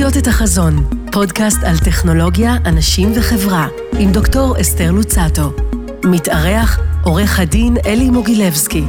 לחיות 0.00 0.16
את 0.16 0.26
החזון, 0.26 0.76
פודקאסט 1.12 1.58
על 1.64 1.78
טכנולוגיה, 1.78 2.56
אנשים 2.66 3.12
וחברה, 3.14 3.68
עם 3.98 4.12
דוקטור 4.12 4.60
אסתר 4.60 4.90
לוצטו. 4.90 5.52
מתארח 6.04 6.78
עורך 7.04 7.40
הדין 7.40 7.76
אלי 7.86 8.10
מוגילבסקי. 8.10 8.84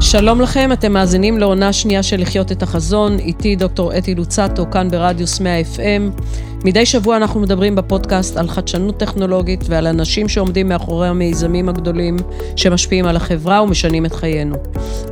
שלום 0.00 0.40
לכם, 0.40 0.72
אתם 0.72 0.92
מאזינים 0.92 1.38
לעונה 1.38 1.72
שנייה 1.72 2.02
של 2.02 2.20
לחיות 2.20 2.52
את 2.52 2.62
החזון, 2.62 3.18
איתי 3.18 3.56
דוקטור 3.56 3.98
אתי 3.98 4.14
לוצטו, 4.14 4.70
כאן 4.70 4.90
ברדיוס 4.90 5.40
100 5.40 5.60
FM. 5.60 6.22
מדי 6.64 6.86
שבוע 6.86 7.16
אנחנו 7.16 7.40
מדברים 7.40 7.74
בפודקאסט 7.74 8.36
על 8.36 8.48
חדשנות 8.48 8.96
טכנולוגית 8.96 9.64
ועל 9.68 9.86
אנשים 9.86 10.28
שעומדים 10.28 10.68
מאחורי 10.68 11.08
המיזמים 11.08 11.68
הגדולים 11.68 12.16
שמשפיעים 12.56 13.06
על 13.06 13.16
החברה 13.16 13.62
ומשנים 13.62 14.06
את 14.06 14.14
חיינו. 14.14 14.56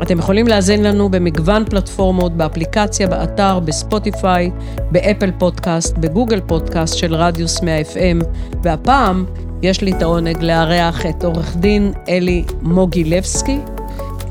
אתם 0.03 0.19
יכולים 0.19 0.49
להאזין 0.49 0.83
לנו 0.83 1.09
במגוון 1.09 1.65
פלטפורמות, 1.65 2.33
באפליקציה, 2.33 3.07
באתר, 3.07 3.59
בספוטיפיי, 3.59 4.51
באפל 4.91 5.31
פודקאסט, 5.39 5.99
בגוגל 5.99 6.41
פודקאסט 6.41 6.97
של 6.97 7.15
רדיוס 7.15 7.63
100 7.63 7.81
FM, 7.81 8.25
והפעם 8.63 9.25
יש 9.63 9.81
לי 9.81 9.93
את 9.93 10.03
העונג 10.03 10.43
לארח 10.43 11.07
את 11.07 11.25
עורך 11.25 11.57
דין 11.57 11.93
אלי 12.09 12.45
מוגילבסקי. 12.63 13.59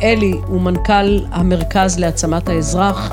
אלי 0.03 0.33
הוא 0.47 0.61
מנכ"ל 0.61 1.19
המרכז 1.31 1.99
להעצמת 1.99 2.49
האזרח. 2.49 3.11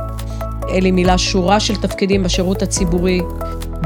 אלי 0.71 0.91
מילא 0.91 1.17
שורה 1.17 1.61
של 1.61 1.77
תפקידים 1.77 2.23
בשירות 2.23 2.63
הציבורי, 2.63 3.21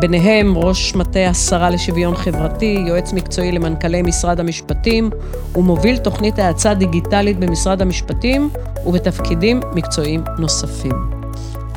ביניהם 0.01 0.59
ראש 0.59 0.95
מטה 0.95 1.29
השרה 1.29 1.71
לשוויון 1.71 2.17
חברתי, 2.17 2.85
יועץ 2.89 3.13
מקצועי 3.13 3.53
למנכ"לי 3.53 4.03
משרד 4.03 4.41
המשפטים, 4.41 5.11
ומוביל 5.55 5.97
תוכנית 5.97 6.39
האצה 6.39 6.75
דיגיטלית 6.75 7.39
במשרד 7.39 7.83
המשפטים 7.83 8.51
ובתפקידים 8.87 9.61
מקצועיים 9.75 10.25
נוספים. 10.39 10.93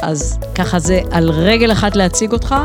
אז 0.02 0.40
ככה 0.56 0.80
זה 0.80 1.02
על 1.12 1.30
רגל 1.30 1.72
אחת 1.72 1.96
להציג 1.96 2.32
אותך, 2.32 2.56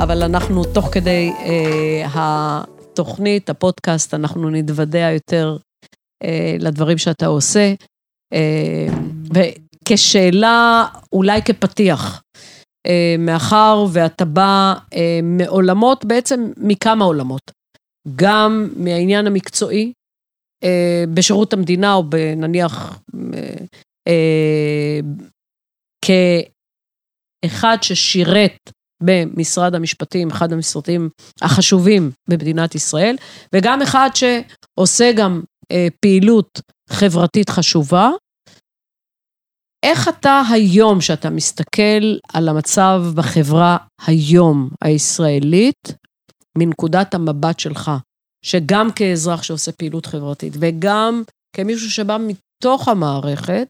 אבל 0.00 0.22
אנחנו 0.22 0.64
תוך 0.64 0.88
כדי 0.92 1.32
אה, 1.44 2.06
התוכנית, 2.14 3.50
הפודקאסט, 3.50 4.14
אנחנו 4.14 4.50
נתוודע 4.50 5.10
יותר 5.12 5.56
אה, 6.24 6.56
לדברים 6.58 6.98
שאתה 6.98 7.26
עושה. 7.26 7.74
אה, 8.32 8.86
וכשאלה, 9.34 10.84
אולי 11.12 11.42
כפתיח, 11.42 12.22
מאחר 13.18 13.84
ואתה 13.92 14.24
בא 14.24 14.74
אה, 14.94 15.20
מעולמות, 15.22 16.04
בעצם 16.04 16.52
מכמה 16.56 17.04
עולמות. 17.04 17.50
גם 18.16 18.68
מהעניין 18.76 19.26
המקצועי, 19.26 19.92
בשירות 21.14 21.52
המדינה, 21.52 21.94
או 21.94 22.04
נניח 22.36 23.00
כאחד 27.44 27.76
ששירת 27.82 28.70
במשרד 29.02 29.74
המשפטים, 29.74 30.30
אחד 30.30 30.52
המשרדים 30.52 31.08
החשובים 31.42 32.10
במדינת 32.28 32.74
ישראל, 32.74 33.16
וגם 33.54 33.82
אחד 33.82 34.10
שעושה 34.14 35.12
גם 35.16 35.42
פעילות 36.00 36.60
חברתית 36.90 37.50
חשובה, 37.50 38.10
איך 39.82 40.08
אתה 40.08 40.42
היום, 40.50 41.00
שאתה 41.00 41.30
מסתכל 41.30 42.16
על 42.32 42.48
המצב 42.48 43.02
בחברה 43.14 43.76
היום 44.06 44.70
הישראלית, 44.84 45.94
מנקודת 46.58 47.14
המבט 47.14 47.58
שלך, 47.58 47.90
שגם 48.44 48.92
כאזרח 48.96 49.42
שעושה 49.42 49.72
פעילות 49.72 50.06
חברתית 50.06 50.52
וגם 50.60 51.22
כמישהו 51.56 51.90
שבא 51.90 52.18
מתוך 52.20 52.88
המערכת, 52.88 53.68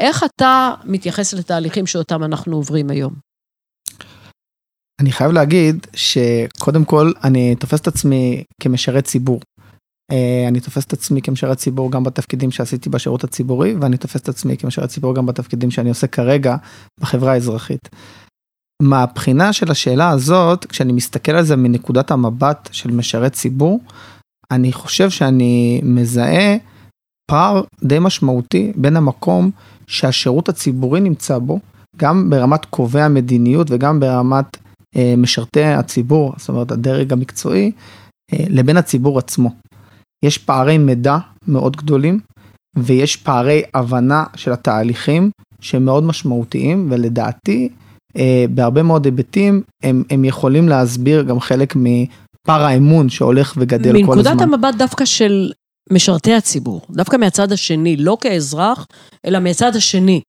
איך 0.00 0.24
אתה 0.24 0.74
מתייחס 0.84 1.34
לתהליכים 1.34 1.86
שאותם 1.86 2.24
אנחנו 2.24 2.56
עוברים 2.56 2.90
היום? 2.90 3.14
אני 5.00 5.12
חייב 5.12 5.32
להגיד 5.32 5.86
שקודם 5.96 6.84
כל 6.84 7.12
אני 7.24 7.54
תופס 7.56 7.80
את 7.80 7.86
עצמי 7.86 8.44
כמשרת 8.62 9.04
ציבור. 9.04 9.40
אה, 10.12 10.44
אני 10.48 10.60
תופס 10.60 10.84
את 10.84 10.92
עצמי 10.92 11.22
כמשרת 11.22 11.56
ציבור 11.56 11.90
גם 11.90 12.04
בתפקידים 12.04 12.50
שעשיתי 12.50 12.90
בשירות 12.90 13.24
הציבורי 13.24 13.74
ואני 13.74 13.96
תופס 13.96 14.20
את 14.20 14.28
עצמי 14.28 14.56
כמשרת 14.56 14.88
ציבור 14.88 15.14
גם 15.14 15.26
בתפקידים 15.26 15.70
שאני 15.70 15.88
עושה 15.88 16.06
כרגע 16.06 16.56
בחברה 17.00 17.32
האזרחית. 17.32 17.88
מהבחינה 18.82 19.52
של 19.52 19.70
השאלה 19.70 20.10
הזאת 20.10 20.64
כשאני 20.64 20.92
מסתכל 20.92 21.32
על 21.32 21.44
זה 21.44 21.56
מנקודת 21.56 22.10
המבט 22.10 22.68
של 22.72 22.90
משרת 22.90 23.32
ציבור 23.32 23.80
אני 24.50 24.72
חושב 24.72 25.10
שאני 25.10 25.80
מזהה 25.84 26.56
פער 27.30 27.62
די 27.84 27.98
משמעותי 28.00 28.72
בין 28.76 28.96
המקום 28.96 29.50
שהשירות 29.86 30.48
הציבורי 30.48 31.00
נמצא 31.00 31.38
בו 31.38 31.58
גם 31.96 32.30
ברמת 32.30 32.64
קובעי 32.64 33.02
המדיניות 33.02 33.70
וגם 33.70 34.00
ברמת 34.00 34.56
אה, 34.96 35.14
משרתי 35.16 35.64
הציבור 35.64 36.34
זאת 36.36 36.48
אומרת 36.48 36.70
הדרג 36.70 37.12
המקצועי 37.12 37.72
אה, 38.32 38.44
לבין 38.48 38.76
הציבור 38.76 39.18
עצמו. 39.18 39.50
יש 40.24 40.38
פערי 40.38 40.78
מידע 40.78 41.18
מאוד 41.48 41.76
גדולים 41.76 42.20
ויש 42.78 43.16
פערי 43.16 43.62
הבנה 43.74 44.24
של 44.36 44.52
התהליכים 44.52 45.30
שהם 45.60 45.84
מאוד 45.84 46.04
משמעותיים 46.04 46.88
ולדעתי 46.90 47.68
אה, 48.16 48.44
בהרבה 48.50 48.82
מאוד 48.82 49.04
היבטים 49.04 49.62
הם, 49.82 50.02
הם 50.10 50.24
יכולים 50.24 50.68
להסביר 50.68 51.22
גם 51.22 51.40
חלק 51.40 51.76
מפער 51.76 52.62
האמון 52.64 53.08
שהולך 53.08 53.54
וגדל 53.56 53.92
כל 53.92 53.98
הזמן. 54.12 54.30
מנקודת 54.32 54.40
המבט 54.40 54.74
דווקא 54.74 55.04
של 55.04 55.52
משרתי 55.92 56.34
הציבור, 56.34 56.80
דווקא 56.90 57.16
מהצד 57.16 57.52
השני, 57.52 57.96
לא 57.96 58.16
כאזרח, 58.20 58.86
אלא 59.26 59.38
מהצד 59.38 59.76
השני 59.76 60.20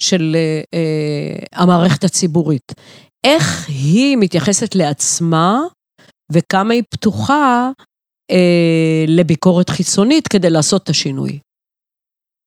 של 0.00 0.36
אה, 0.36 0.60
אה, 0.74 1.62
המערכת 1.62 2.04
הציבורית. 2.04 2.72
איך 3.26 3.68
היא 3.68 4.16
מתייחסת 4.16 4.74
לעצמה 4.74 5.60
וכמה 6.32 6.74
היא 6.74 6.82
פתוחה 6.90 7.70
לביקורת 9.06 9.70
חיצונית 9.70 10.28
כדי 10.28 10.50
לעשות 10.50 10.82
את 10.82 10.88
השינוי. 10.88 11.38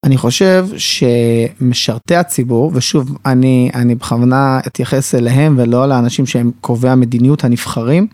אני 0.05 0.17
חושב 0.17 0.67
שמשרתי 0.77 2.15
הציבור, 2.15 2.71
ושוב, 2.73 3.17
אני, 3.25 3.71
אני 3.73 3.95
בכוונה 3.95 4.59
אתייחס 4.67 5.15
אליהם 5.15 5.55
ולא 5.57 5.89
לאנשים 5.89 6.25
שהם 6.25 6.51
קובעי 6.61 6.91
המדיניות 6.91 7.43
הנבחרים, 7.43 8.07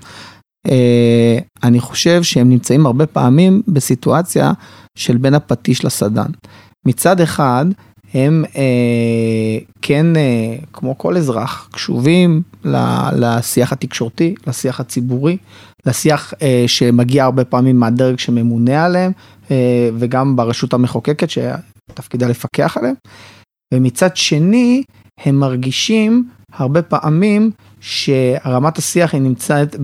אה, 0.68 1.38
אני 1.64 1.80
חושב 1.80 2.24
שהם 2.24 2.50
נמצאים 2.50 2.86
הרבה 2.86 3.06
פעמים 3.06 3.62
בסיטואציה 3.68 4.52
של 4.98 5.18
בין 5.18 5.34
הפטיש 5.34 5.86
לסדן. 5.86 6.32
מצד 6.88 7.22
אחד, 7.22 7.66
הם 8.14 8.46
אה, 8.56 9.58
כן, 9.82 10.16
אה, 10.16 10.56
כמו 10.74 10.98
כל 10.98 11.18
אזרח, 11.18 11.70
קשובים 11.72 12.42
לשיח 13.14 13.74
התקשורתי, 13.74 14.36
לשיח 14.48 14.80
הציבורי, 14.80 15.38
לשיח 15.86 16.34
אה, 16.42 16.64
שמגיע 16.68 17.24
הרבה 17.24 17.46
פעמים 17.46 17.80
מהדרג 17.80 18.20
שממונה 18.20 18.86
עליהם, 18.86 19.12
אה, 19.52 19.90
וגם 19.98 20.36
ברשות 20.36 20.74
המחוקקת 20.74 21.30
שתפקידה 21.30 22.28
לפקח 22.28 22.78
עליהם. 22.78 22.96
ומצד 23.74 24.18
שני, 24.18 24.84
הם 25.26 25.36
מרגישים 25.36 26.30
הרבה 26.54 26.82
פעמים 26.82 27.52
שרמת 27.80 28.78
השיח 28.78 29.14
היא 29.14 29.22
נמצאת, 29.22 29.76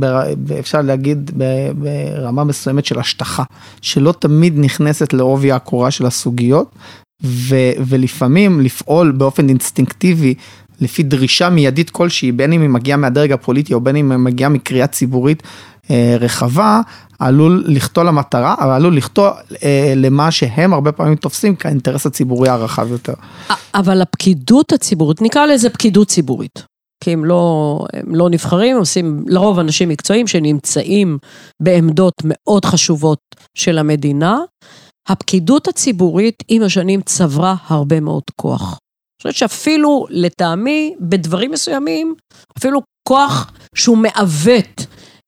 אפשר 0.59 0.81
להגיד, 0.81 1.31
ברמה 1.75 2.43
מסוימת 2.43 2.85
של 2.85 2.99
השטחה, 2.99 3.43
שלא 3.81 4.13
תמיד 4.19 4.53
נכנסת 4.59 5.13
לעובי 5.13 5.51
הקורה 5.51 5.91
של 5.91 6.05
הסוגיות, 6.05 6.75
ו, 7.23 7.55
ולפעמים 7.87 8.61
לפעול 8.61 9.11
באופן 9.11 9.49
אינסטינקטיבי 9.49 10.33
לפי 10.81 11.03
דרישה 11.03 11.49
מיידית 11.49 11.89
כלשהי, 11.89 12.31
בין 12.31 12.53
אם 12.53 12.61
היא 12.61 12.69
מגיעה 12.69 12.97
מהדרג 12.97 13.31
הפוליטי 13.31 13.73
או 13.73 13.81
בין 13.81 13.95
אם 13.95 14.11
היא 14.11 14.19
מגיעה 14.19 14.49
מקריאה 14.49 14.87
ציבורית 14.87 15.43
אה, 15.91 16.17
רחבה, 16.19 16.81
עלול 17.19 17.63
לחטוא 17.67 18.03
למטרה, 18.03 18.55
אבל 18.59 18.71
עלול 18.71 18.97
לחטוא 18.97 19.31
אה, 19.63 19.93
למה 19.95 20.31
שהם 20.31 20.73
הרבה 20.73 20.91
פעמים 20.91 21.15
תופסים 21.15 21.55
כאינטרס 21.55 22.05
הציבורי 22.05 22.49
הרחב 22.49 22.91
יותר. 22.91 23.13
אבל 23.75 24.01
הפקידות 24.01 24.73
הציבורית, 24.73 25.21
נקרא 25.21 25.45
לזה 25.45 25.69
פקידות 25.69 26.07
ציבורית. 26.07 26.63
כי 27.03 27.13
הם 27.13 27.25
לא, 27.25 27.79
הם 27.93 28.15
לא 28.15 28.29
נבחרים, 28.29 28.77
עושים 28.77 29.23
לרוב 29.27 29.59
אנשים 29.59 29.89
מקצועיים 29.89 30.27
שנמצאים 30.27 31.17
בעמדות 31.61 32.13
מאוד 32.23 32.65
חשובות 32.65 33.19
של 33.57 33.77
המדינה. 33.77 34.37
הפקידות 35.07 35.67
הציבורית 35.67 36.43
עם 36.47 36.63
השנים 36.63 37.01
צברה 37.01 37.55
הרבה 37.67 37.99
מאוד 37.99 38.23
כוח. 38.35 38.61
אני 38.61 39.21
חושבת 39.21 39.35
שאפילו 39.35 40.05
לטעמי, 40.09 40.95
בדברים 40.99 41.51
מסוימים, 41.51 42.15
אפילו 42.57 42.81
כוח 43.07 43.51
שהוא 43.75 43.97
מעוות 43.97 44.85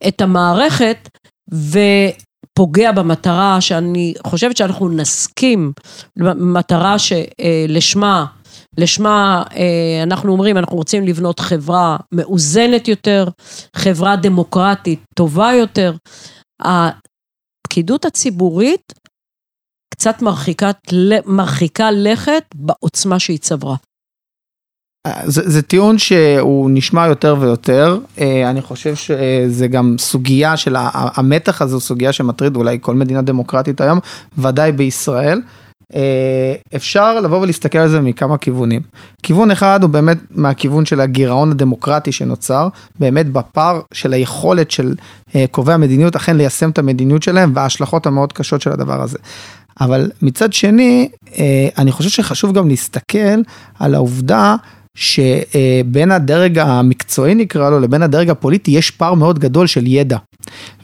את 0.08 0.22
המערכת 0.22 1.10
ופוגע 1.52 2.92
במטרה 2.92 3.62
שאני 3.62 4.14
חושבת 4.28 4.58
שאנחנו 4.58 4.90
נסכים, 4.90 5.72
מטרה 6.36 6.96
שלשמה, 7.00 8.26
לשמה 8.78 9.44
אה, 9.56 10.04
אנחנו 10.04 10.32
אומרים, 10.32 10.58
אנחנו 10.58 10.78
רוצים 10.78 11.04
לבנות 11.04 11.40
חברה 11.40 11.98
מאוזנת 12.12 12.88
יותר, 12.88 13.28
חברה 13.76 14.16
דמוקרטית 14.16 15.00
טובה 15.16 15.52
יותר. 15.54 15.96
הפקידות 16.62 18.06
הציבורית 18.06 18.94
קצת 20.00 20.22
מרחיקת, 20.22 20.76
מרחיקה 21.26 21.92
לכת 21.92 22.44
בעוצמה 22.56 23.20
שהיא 23.20 23.40
צברה. 23.40 23.76
זה, 25.26 25.50
זה 25.50 25.62
טיעון 25.62 25.98
שהוא 25.98 26.70
נשמע 26.74 27.08
יותר 27.08 27.36
ויותר, 27.40 27.98
אה, 28.20 28.50
אני 28.50 28.62
חושב 28.62 28.96
שזה 28.96 29.68
גם 29.68 29.96
סוגיה 30.00 30.58
של 30.58 30.76
המתח 30.94 31.62
הזה, 31.62 31.80
סוגיה 31.80 32.14
שמטריד 32.14 32.56
אולי 32.56 32.78
כל 32.82 32.96
מדינה 32.96 33.22
דמוקרטית 33.22 33.82
היום, 33.82 34.00
ודאי 34.38 34.72
בישראל. 34.72 35.42
אה, 35.96 36.56
אפשר 36.76 37.20
לבוא 37.20 37.38
ולהסתכל 37.38 37.78
על 37.78 37.90
זה 37.90 38.02
מכמה 38.02 38.38
כיוונים. 38.38 38.82
כיוון 39.24 39.52
אחד 39.52 39.80
הוא 39.82 39.90
באמת 39.90 40.18
מהכיוון 40.32 40.86
של 40.86 41.02
הגירעון 41.02 41.52
הדמוקרטי 41.52 42.12
שנוצר, 42.12 42.68
באמת 43.00 43.30
בפער 43.30 43.82
של 43.94 44.14
היכולת 44.14 44.72
של 44.72 44.96
אה, 45.36 45.46
קובעי 45.52 45.76
המדיניות 45.76 46.16
אכן 46.16 46.38
ליישם 46.38 46.70
את 46.70 46.78
המדיניות 46.78 47.24
שלהם 47.24 47.52
וההשלכות 47.56 48.06
המאוד 48.06 48.34
קשות 48.34 48.62
של 48.62 48.72
הדבר 48.72 49.02
הזה. 49.02 49.18
אבל 49.82 50.12
מצד 50.22 50.54
שני, 50.54 51.10
אני 51.78 51.92
חושב 51.92 52.10
שחשוב 52.10 52.54
גם 52.54 52.68
להסתכל 52.68 53.42
על 53.80 53.96
העובדה 53.96 54.56
שבין 54.96 56.12
הדרג 56.12 56.60
המקצועי 56.60 57.36
נקרא 57.36 57.70
לו 57.70 57.80
לבין 57.80 58.04
הדרג 58.04 58.30
הפוליטי 58.30 58.72
יש 58.72 58.92
פער 58.92 59.14
מאוד 59.14 59.40
גדול 59.40 59.68
של 59.68 59.88
ידע. 59.88 60.18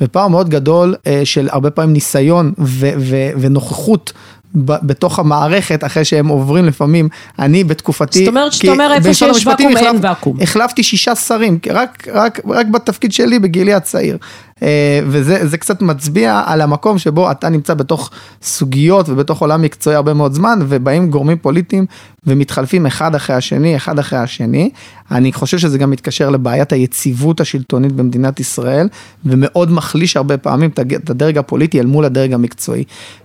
ופער 0.01 0.27
מאוד 0.27 0.49
גדול 0.49 0.95
אה, 1.07 1.21
של 1.23 1.49
הרבה 1.51 1.71
פעמים 1.71 1.93
ניסיון 1.93 2.53
ו- 2.59 2.93
ו- 2.97 3.31
ונוכחות 3.39 4.13
בתוך 4.55 5.19
המערכת 5.19 5.83
אחרי 5.83 6.05
שהם 6.05 6.27
עוברים 6.27 6.65
לפעמים, 6.65 7.09
אני 7.39 7.63
בתקופתי, 7.63 8.19
זאת 8.19 8.27
אומרת 8.27 8.53
שאתה 8.53 8.71
אומר 8.71 8.93
איפה 8.93 9.13
שיש 9.13 9.47
ואקום 9.47 9.77
אין 9.77 9.97
ואקום. 10.01 10.37
החלפתי 10.41 10.83
שישה 10.83 11.15
שרים, 11.15 11.59
רק, 11.69 12.07
רק, 12.13 12.39
רק 12.49 12.67
בתפקיד 12.67 13.13
שלי 13.13 13.39
בגילי 13.39 13.73
הצעיר. 13.73 14.17
אה, 14.63 14.99
וזה 15.05 15.57
קצת 15.57 15.81
מצביע 15.81 16.41
על 16.45 16.61
המקום 16.61 16.97
שבו 16.97 17.31
אתה 17.31 17.49
נמצא 17.49 17.73
בתוך 17.73 18.09
סוגיות 18.41 19.09
ובתוך 19.09 19.41
עולם 19.41 19.61
מקצועי 19.61 19.95
הרבה 19.95 20.13
מאוד 20.13 20.33
זמן, 20.33 20.59
ובאים 20.67 21.09
גורמים 21.09 21.37
פוליטיים 21.37 21.85
ומתחלפים 22.27 22.85
אחד 22.85 23.15
אחרי 23.15 23.35
השני, 23.35 23.75
אחד 23.75 23.99
אחרי 23.99 24.19
השני. 24.19 24.69
אני 25.11 25.33
חושב 25.33 25.57
שזה 25.57 25.77
גם 25.77 25.89
מתקשר 25.89 26.29
לבעיית 26.29 26.73
היציבות 26.73 27.41
השלטונית 27.41 27.91
במדינת 27.91 28.39
ישראל, 28.39 28.87
ומאוד 29.25 29.71
מחליש 29.71 30.17
הרבה 30.17 30.37
פעמים 30.37 30.69
את 30.69 31.09
הדרג 31.09 31.37
הפוליטי 31.37 31.79
אל 31.79 31.85
מול 31.85 32.05
הדרג 32.05 32.33
המקצועי. 32.33 32.83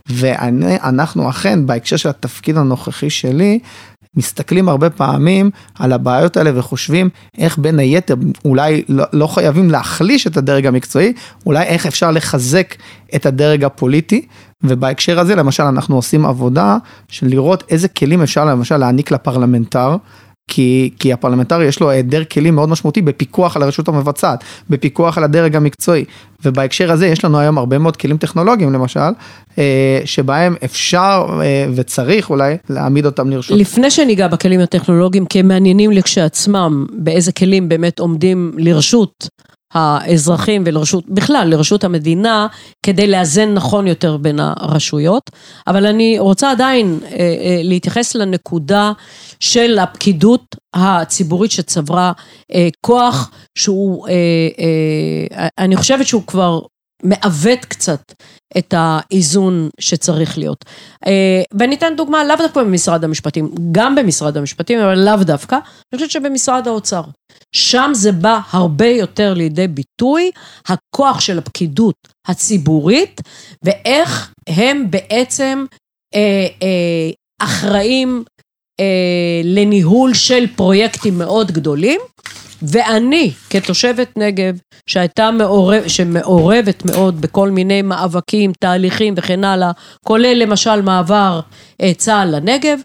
ואנחנו 0.09 1.31
אכן, 1.31 1.67
בהקשר 1.67 1.97
של 1.97 2.09
התפקיד 2.09 2.57
הנוכחי 2.57 3.11
שלי, 3.11 3.59
מסתכלים 4.19 4.69
הרבה 4.69 4.91
פעמים 4.91 5.51
על 5.79 5.93
הבעיות 5.93 6.37
האלה 6.37 6.59
וחושבים 6.59 7.09
איך 7.39 7.59
בין 7.59 7.79
היתר, 7.79 8.15
אולי 8.45 8.83
לא, 8.89 9.05
לא 9.13 9.27
חייבים 9.27 9.71
להחליש 9.71 10.27
את 10.27 10.37
הדרג 10.37 10.67
המקצועי, 10.67 11.13
אולי 11.47 11.63
איך 11.65 11.87
אפשר 11.87 12.11
לחזק 12.11 12.75
את 13.15 13.27
הדרג 13.27 13.65
הפוליטי, 13.65 14.27
ובהקשר 14.65 15.21
הזה 15.21 15.35
למשל 15.35 15.63
אנחנו 15.63 15.97
עושים 15.97 16.27
עבודה 16.27 16.77
של 17.09 17.27
לראות 17.27 17.65
איזה 17.71 17.89
כלים 17.89 18.23
אפשר 18.23 18.45
למשל 18.45 18.77
להעניק 18.77 19.11
לפרלמנטר. 19.11 19.97
כי, 20.49 20.91
כי 20.99 21.13
הפרלמנטרי 21.13 21.65
יש 21.65 21.81
לו 21.81 21.91
היעדר 21.91 22.25
כלים 22.25 22.55
מאוד 22.55 22.69
משמעותי 22.69 23.03
בפיקוח 23.03 23.57
על 23.57 23.63
הרשות 23.63 23.89
המבצעת, 23.89 24.45
בפיקוח 24.71 25.19
על 25.19 25.25
הדרג 25.25 25.57
המקצועי, 25.57 26.05
ובהקשר 26.45 26.93
הזה 26.93 27.07
יש 27.07 27.25
לנו 27.25 27.39
היום 27.39 27.59
הרבה 27.59 27.79
מאוד 27.79 27.97
כלים 27.97 28.17
טכנולוגיים 28.17 28.73
למשל, 28.73 29.01
אה, 29.59 30.01
שבהם 30.05 30.55
אפשר 30.65 31.27
אה, 31.43 31.67
וצריך 31.75 32.31
אולי 32.31 32.57
להעמיד 32.71 33.07
אותם 33.07 33.31
לרשות. 33.31 33.59
לפני 33.59 33.91
שניגע 33.91 34.29
בכלים 34.29 34.61
הטכנולוגיים, 34.61 35.27
כי 35.27 35.41
הם 35.41 35.49
מעניינים 35.49 35.93
לכשעצמם, 35.93 36.87
באיזה 36.93 37.33
כלים 37.33 37.69
באמת 37.69 37.99
עומדים 37.99 38.53
לרשות 38.57 39.29
האזרחים 39.75 40.63
ולרשות, 40.67 41.05
בכלל 41.09 41.49
לרשות 41.51 41.85
המדינה, 41.85 42.47
כדי 42.83 43.07
לאזן 43.07 43.55
נכון 43.55 43.87
יותר 43.87 44.17
בין 44.17 44.41
הרשויות. 44.41 45.31
אבל 45.67 45.87
אני 45.87 46.19
רוצה 46.19 46.51
עדיין 46.51 46.99
אה, 47.05 47.11
אה, 47.11 47.61
להתייחס 47.63 48.15
לנקודה 48.15 48.93
של 49.41 49.79
הפקידות 49.79 50.57
הציבורית 50.75 51.51
שצברה 51.51 52.13
אה, 52.55 52.69
כוח 52.81 53.31
שהוא, 53.59 54.07
אני 55.59 55.77
חושבת 55.77 56.07
שהוא 56.07 56.23
כבר 56.27 56.61
מעוות 57.03 57.65
קצת 57.65 58.13
את 58.59 58.75
האיזון 58.77 59.69
שצריך 59.81 60.39
להיות. 60.39 60.65
ואני 61.53 61.75
אתן 61.75 61.93
דוגמה 61.97 62.25
לאו 62.25 62.37
דווקא 62.37 62.63
במשרד 62.63 63.05
המשפטים, 63.05 63.51
גם 63.73 63.95
במשרד 63.95 64.37
המשפטים, 64.37 64.79
אבל 64.79 64.99
לאו 64.99 65.17
דווקא, 65.17 65.55
אני 65.55 65.97
חושבת 65.97 66.11
שבמשרד 66.11 66.69
האוצר. 66.69 67.03
שם 67.53 67.91
זה 67.95 68.13
בא 68.13 68.41
הרבה 68.51 68.87
יותר 68.87 69.35
לידי 69.35 69.69
ביטוי, 69.69 70.31
הכוח 70.69 71.21
של 71.21 71.39
הפקידות 71.39 71.95
הציבורית, 72.27 73.21
ואיך 73.63 74.33
הם 74.47 74.91
בעצם 74.91 75.65
אה, 76.15 76.47
אה, 76.63 77.11
אחראים 77.43 78.25
אה, 78.81 79.41
לניהול 79.45 80.15
של 80.15 80.47
פרויקטים 80.57 81.19
מאוד 81.19 81.53
גדולים. 81.53 82.01
ואני, 82.63 83.33
כתושבת 83.51 84.17
נגב, 84.17 84.59
שהייתה 84.87 85.31
מעורב, 85.31 85.89
שמעורבת 85.89 86.85
מאוד 86.85 87.21
בכל 87.21 87.51
מיני 87.51 87.83
מאבקים, 87.83 88.53
תהליכים 88.61 89.15
וכן 89.17 89.45
הלאה, 89.45 89.71
כולל 90.05 90.35
למשל 90.43 90.83
מעבר 90.83 91.41
אה, 91.83 91.95
צה"ל 91.95 92.37
לנגב, 92.37 92.79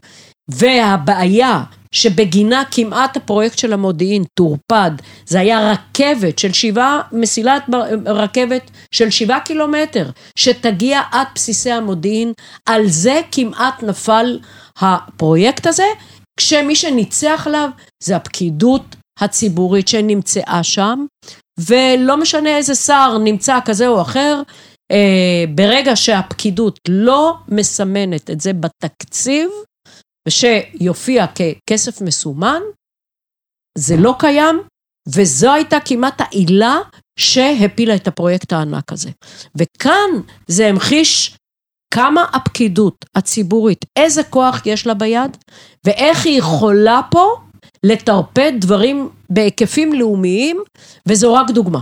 והבעיה 0.52 1.64
שבגינה 1.94 2.64
כמעט 2.72 3.18
הפרויקט 3.18 3.58
של 3.58 3.74
המודיעין 3.74 4.24
טורפד, 4.34 4.92
זה 5.26 5.40
היה 5.40 5.72
רכבת 5.72 6.40
של 6.40 6.54
שבעה, 6.54 7.02
מסילת 7.12 7.64
רכבת 8.06 8.72
של 8.92 9.10
שבעה 9.10 9.40
קילומטר, 9.40 10.10
שתגיע 10.36 11.02
עד 11.12 11.28
בסיסי 11.36 11.72
המודיעין, 11.72 12.34
על 12.66 12.88
זה 12.88 13.22
כמעט 13.32 13.84
נפל 13.84 14.40
הפרויקט 14.80 15.68
הזה, 15.68 15.88
כשמי 16.38 16.76
שניצח 16.76 17.44
עליו 17.48 17.70
זה 18.04 18.16
הפקידות 18.16 18.96
הציבורית 19.20 19.88
שנמצאה 19.88 20.64
שם, 20.64 21.06
ולא 21.60 22.18
משנה 22.18 22.58
איזה 22.58 22.76
שר 22.76 23.18
נמצא 23.18 23.60
כזה 23.66 23.88
או 23.88 24.02
אחר, 24.02 24.42
אה, 24.92 25.44
ברגע 25.56 25.96
שהפקידות 25.96 26.80
לא 26.88 27.34
מסמנת 27.48 28.30
את 28.30 28.42
זה 28.42 28.52
בתקציב, 28.54 29.50
ושיופיע 30.28 31.26
ככסף 31.28 32.02
מסומן, 32.02 32.62
זה 33.78 33.96
לא 33.98 34.16
קיים, 34.20 34.62
וזו 35.16 35.54
הייתה 35.54 35.78
כמעט 35.86 36.22
העילה 36.22 36.78
שהפילה 37.20 37.96
את 37.96 38.08
הפרויקט 38.08 38.54
הענק 38.54 38.92
הזה. 38.92 39.10
וכאן 39.56 40.10
זה 40.48 40.68
המחיש 40.68 41.38
כמה 41.94 42.26
הפקידות 42.34 43.06
הציבורית, 43.16 43.86
איזה 43.96 44.24
כוח 44.24 44.62
יש 44.66 44.88
לה 44.88 44.94
ביד, 44.94 45.38
ואיך 45.86 46.26
היא 46.26 46.40
יכולה 46.40 47.02
פה 47.12 47.36
לטרפד 47.84 48.52
דברים 48.60 49.10
בהיקפים 49.30 49.94
לאומיים, 49.94 50.64
וזו 51.08 51.34
רק 51.34 51.52
דוגמה. 51.52 51.80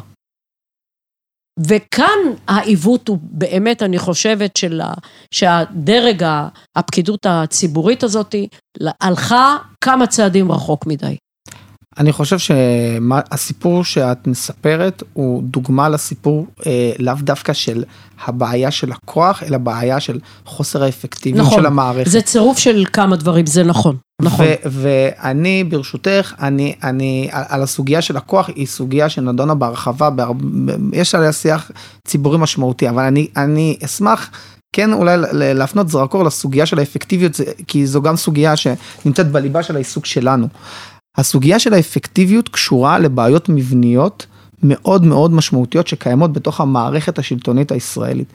וכאן 1.60 2.20
העיוות 2.48 3.08
הוא 3.08 3.17
באמת, 3.22 3.84
אני 3.84 4.00
חושבת, 4.00 4.58
של 4.58 4.81
שהדרג, 5.31 6.25
הפקידות 6.75 7.25
הציבורית 7.25 8.03
הזאת, 8.03 8.36
הלכה 9.01 9.58
כמה 9.81 10.08
צעדים 10.08 10.51
רחוק 10.51 10.86
מדי. 10.86 11.17
אני 11.98 12.12
חושב 12.12 12.38
שהסיפור 12.39 13.83
שאת 13.83 14.27
מספרת 14.27 15.03
הוא 15.13 15.43
דוגמה 15.43 15.89
לסיפור 15.89 16.48
אה, 16.65 16.91
לאו 17.00 17.13
דווקא 17.19 17.53
של 17.53 17.83
הבעיה 18.25 18.71
של 18.71 18.91
הכוח, 18.91 19.43
אלא 19.43 19.57
בעיה 19.57 20.00
של 20.00 20.19
חוסר 20.45 20.83
האפקטיביות 20.83 21.45
נכון, 21.45 21.60
של 21.60 21.65
המערכת. 21.65 22.12
זה 22.12 22.21
צירוף 22.21 22.57
של 22.57 22.86
כמה 22.93 23.15
דברים, 23.15 23.45
זה 23.45 23.63
נכון. 23.63 23.95
נכון. 24.21 24.45
ואני 24.65 25.63
ברשותך, 25.63 26.33
אני, 26.41 26.75
אני, 26.83 27.29
על 27.31 27.63
הסוגיה 27.63 28.01
של 28.01 28.17
הכוח 28.17 28.50
היא 28.55 28.67
סוגיה 28.67 29.10
שנדונה 29.10 29.55
בהרחבה, 29.55 30.10
בהרבה, 30.10 30.43
יש 30.93 31.15
עליה 31.15 31.33
שיח 31.33 31.71
ציבורי 32.07 32.38
משמעותי, 32.38 32.89
אבל 32.89 33.03
אני, 33.03 33.27
אני 33.38 33.77
אשמח 33.86 34.29
כן 34.75 34.93
אולי 34.93 35.17
להפנות 35.33 35.89
זרקור 35.89 36.24
לסוגיה 36.24 36.65
של 36.65 36.79
האפקטיביות, 36.79 37.31
כי 37.67 37.88
זו 37.88 38.01
גם 38.01 38.15
סוגיה 38.15 38.55
שנמצאת 38.55 39.31
בליבה 39.31 39.63
של 39.63 39.75
העיסוק 39.75 40.05
שלנו. 40.05 40.48
הסוגיה 41.18 41.60
של 41.60 41.74
האפקטיביות 41.74 42.50
קשורה 42.50 43.00
לבעיות 43.00 43.50
מבניות 43.50 44.25
מאוד 44.63 45.06
מאוד 45.06 45.34
משמעותיות 45.34 45.88
שקיימות 45.88 46.34
בתוך 46.34 46.62
המערכת 46.62 47.20
השלטונית 47.20 47.72
הישראלית. 47.72 48.27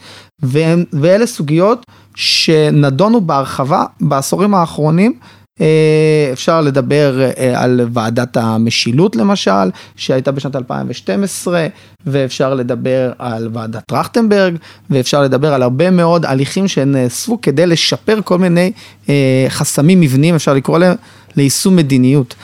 ואלה 0.92 1.26
סוגיות 1.26 1.87
שנדונו 2.14 3.21
בהרחבה 3.21 3.85
בעשורים 4.00 4.54
האחרונים. 4.54 5.18
אה, 5.61 6.28
אפשר 6.33 6.61
לדבר 6.61 7.21
אה, 7.21 7.62
על 7.62 7.80
ועדת 7.92 8.37
המשילות 8.37 9.16
למשל, 9.16 9.71
שהייתה 9.97 10.33
בשנת 10.33 10.56
2012, 10.56 11.66
ואפשר 12.06 12.54
לדבר 12.54 13.12
על 13.18 13.49
ועדת 13.52 13.83
טרכטנברג, 13.87 14.56
ואפשר 14.90 15.23
לדבר 15.23 15.54
על 15.54 15.62
הרבה 15.62 15.90
מאוד 15.90 16.26
הליכים 16.26 16.68
שנאספו 16.68 17.40
כדי 17.40 17.66
לשפר 17.66 18.21
כל 18.25 18.38
מיני 18.38 18.73
אה, 19.09 19.47
חסמים 19.49 20.00
מבניים, 20.00 20.35
אפשר 20.35 20.54
לקרוא 20.54 20.78
להם, 20.78 20.97
ליישום 21.37 21.76
מדיניות. 21.76 22.35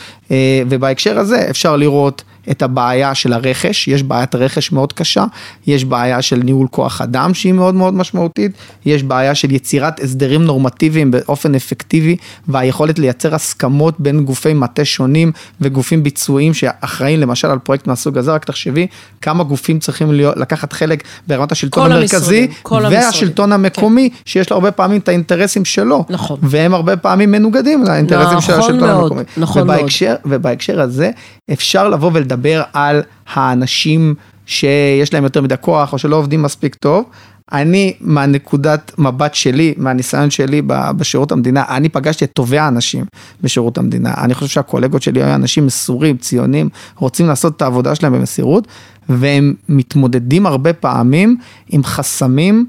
ובהקשר 0.68 1.18
הזה 1.18 1.46
אפשר 1.50 1.76
לראות 1.76 2.22
את 2.50 2.62
הבעיה 2.62 3.14
של 3.14 3.32
הרכש, 3.32 3.88
יש 3.88 4.02
בעיית 4.02 4.34
רכש 4.34 4.72
מאוד 4.72 4.92
קשה, 4.92 5.24
יש 5.66 5.84
בעיה 5.84 6.22
של 6.22 6.36
ניהול 6.44 6.68
כוח 6.70 7.00
אדם 7.00 7.34
שהיא 7.34 7.52
מאוד 7.52 7.74
מאוד 7.74 7.94
משמעותית, 7.94 8.52
יש 8.86 9.02
בעיה 9.02 9.34
של 9.34 9.52
יצירת 9.52 10.00
הסדרים 10.00 10.44
נורמטיביים 10.44 11.10
באופן 11.10 11.54
אפקטיבי, 11.54 12.16
והיכולת 12.48 12.98
לייצר 12.98 13.34
הסכמות 13.34 14.00
בין 14.00 14.24
גופי 14.24 14.54
מטה 14.54 14.84
שונים 14.84 15.32
וגופים 15.60 16.02
ביצועיים 16.02 16.54
שאחראים 16.54 17.20
למשל 17.20 17.48
על 17.48 17.58
פרויקט 17.58 17.86
מהסוג 17.86 18.18
הזה, 18.18 18.32
רק 18.32 18.44
תחשבי 18.44 18.86
כמה 19.20 19.44
גופים 19.44 19.78
צריכים 19.78 20.12
להיות, 20.12 20.36
לקחת 20.36 20.72
חלק 20.72 21.02
ברמת 21.26 21.52
השלטון 21.52 21.92
המרכזי, 21.92 22.48
והשלטון 22.70 23.52
המקומי, 23.52 24.10
כן. 24.10 24.16
שיש 24.24 24.50
לו 24.50 24.56
הרבה 24.56 24.70
פעמים 24.70 25.00
את 25.00 25.08
האינטרסים 25.08 25.64
שלו, 25.64 26.04
נכון. 26.10 26.38
והם 26.42 26.74
הרבה 26.74 26.96
פעמים 26.96 27.30
מנוגדים 27.30 27.84
לאינטרסים 27.84 28.38
נכון 28.38 28.40
של 28.40 28.60
השלטון 28.60 28.80
מאוד, 28.80 29.02
המקומי. 29.02 29.22
נכון 29.36 29.62
ובהקשר, 29.62 30.06
מאוד. 30.08 30.18
ובהקשר 30.24 30.80
הזה 30.80 31.10
אפשר 31.52 31.88
לבוא 31.88 32.10
ולדבר 32.32 32.62
על 32.72 33.02
האנשים 33.32 34.14
שיש 34.46 35.14
להם 35.14 35.24
יותר 35.24 35.40
מדי 35.40 35.54
כוח 35.60 35.92
או 35.92 35.98
שלא 35.98 36.16
עובדים 36.16 36.42
מספיק 36.42 36.74
טוב. 36.74 37.04
אני, 37.52 37.92
מהנקודת 38.00 38.92
מבט 38.98 39.34
שלי, 39.34 39.74
מהניסיון 39.76 40.30
שלי 40.30 40.62
בשירות 40.96 41.32
המדינה, 41.32 41.64
אני 41.68 41.88
פגשתי 41.88 42.24
את 42.24 42.30
טובי 42.32 42.58
האנשים 42.58 43.04
בשירות 43.42 43.78
המדינה. 43.78 44.14
אני 44.18 44.34
חושב 44.34 44.48
שהקולגות 44.48 45.02
שלי 45.02 45.22
היו 45.22 45.34
אנשים 45.34 45.66
מסורים, 45.66 46.16
ציונים, 46.16 46.68
רוצים 46.96 47.26
לעשות 47.26 47.56
את 47.56 47.62
העבודה 47.62 47.94
שלהם 47.94 48.12
במסירות, 48.12 48.68
והם 49.08 49.54
מתמודדים 49.68 50.46
הרבה 50.46 50.72
פעמים 50.72 51.36
עם 51.68 51.84
חסמים. 51.84 52.66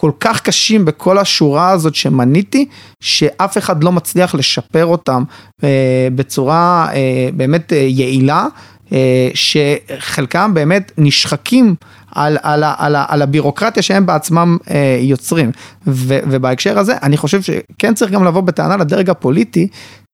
כל 0.00 0.10
כך 0.20 0.40
קשים 0.40 0.84
בכל 0.84 1.18
השורה 1.18 1.70
הזאת 1.70 1.94
שמניתי, 1.94 2.66
שאף 3.00 3.58
אחד 3.58 3.84
לא 3.84 3.92
מצליח 3.92 4.34
לשפר 4.34 4.86
אותם 4.86 5.22
אה, 5.64 6.08
בצורה 6.14 6.88
אה, 6.94 7.28
באמת 7.34 7.72
אה, 7.72 7.78
יעילה, 7.78 8.46
אה, 8.92 9.28
שחלקם 9.34 10.54
באמת 10.54 10.92
נשחקים 10.98 11.74
על, 12.14 12.38
על, 12.42 12.64
על, 12.76 12.96
על 13.08 13.22
הבירוקרטיה 13.22 13.82
שהם 13.82 14.06
בעצמם 14.06 14.56
אה, 14.70 14.98
יוצרים. 15.00 15.50
ו, 15.86 16.18
ובהקשר 16.30 16.78
הזה, 16.78 16.94
אני 17.02 17.16
חושב 17.16 17.42
שכן 17.42 17.94
צריך 17.94 18.10
גם 18.10 18.24
לבוא 18.24 18.40
בטענה 18.40 18.76
לדרג 18.76 19.10
הפוליטי, 19.10 19.68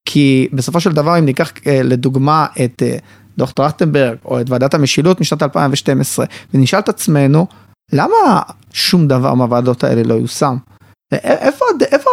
כי 0.04 0.48
בסופו 0.52 0.80
של 0.80 0.92
דבר, 0.92 1.18
אם 1.18 1.24
ניקח 1.24 1.52
אה, 1.66 1.80
לדוגמה 1.82 2.46
את 2.64 2.82
אה, 2.86 2.96
דוח 3.38 3.50
טרכטנברג, 3.50 4.16
או 4.24 4.40
את 4.40 4.50
ועדת 4.50 4.74
המשילות 4.74 5.20
משנת 5.20 5.42
2012, 5.42 6.26
ונשאל 6.54 6.78
את 6.78 6.88
עצמנו, 6.88 7.46
למה 7.92 8.42
שום 8.72 9.08
דבר 9.08 9.34
מהוועדות 9.34 9.84
האלה 9.84 10.02
לא 10.02 10.14
יושם? 10.14 10.56
איפה, 11.12 11.64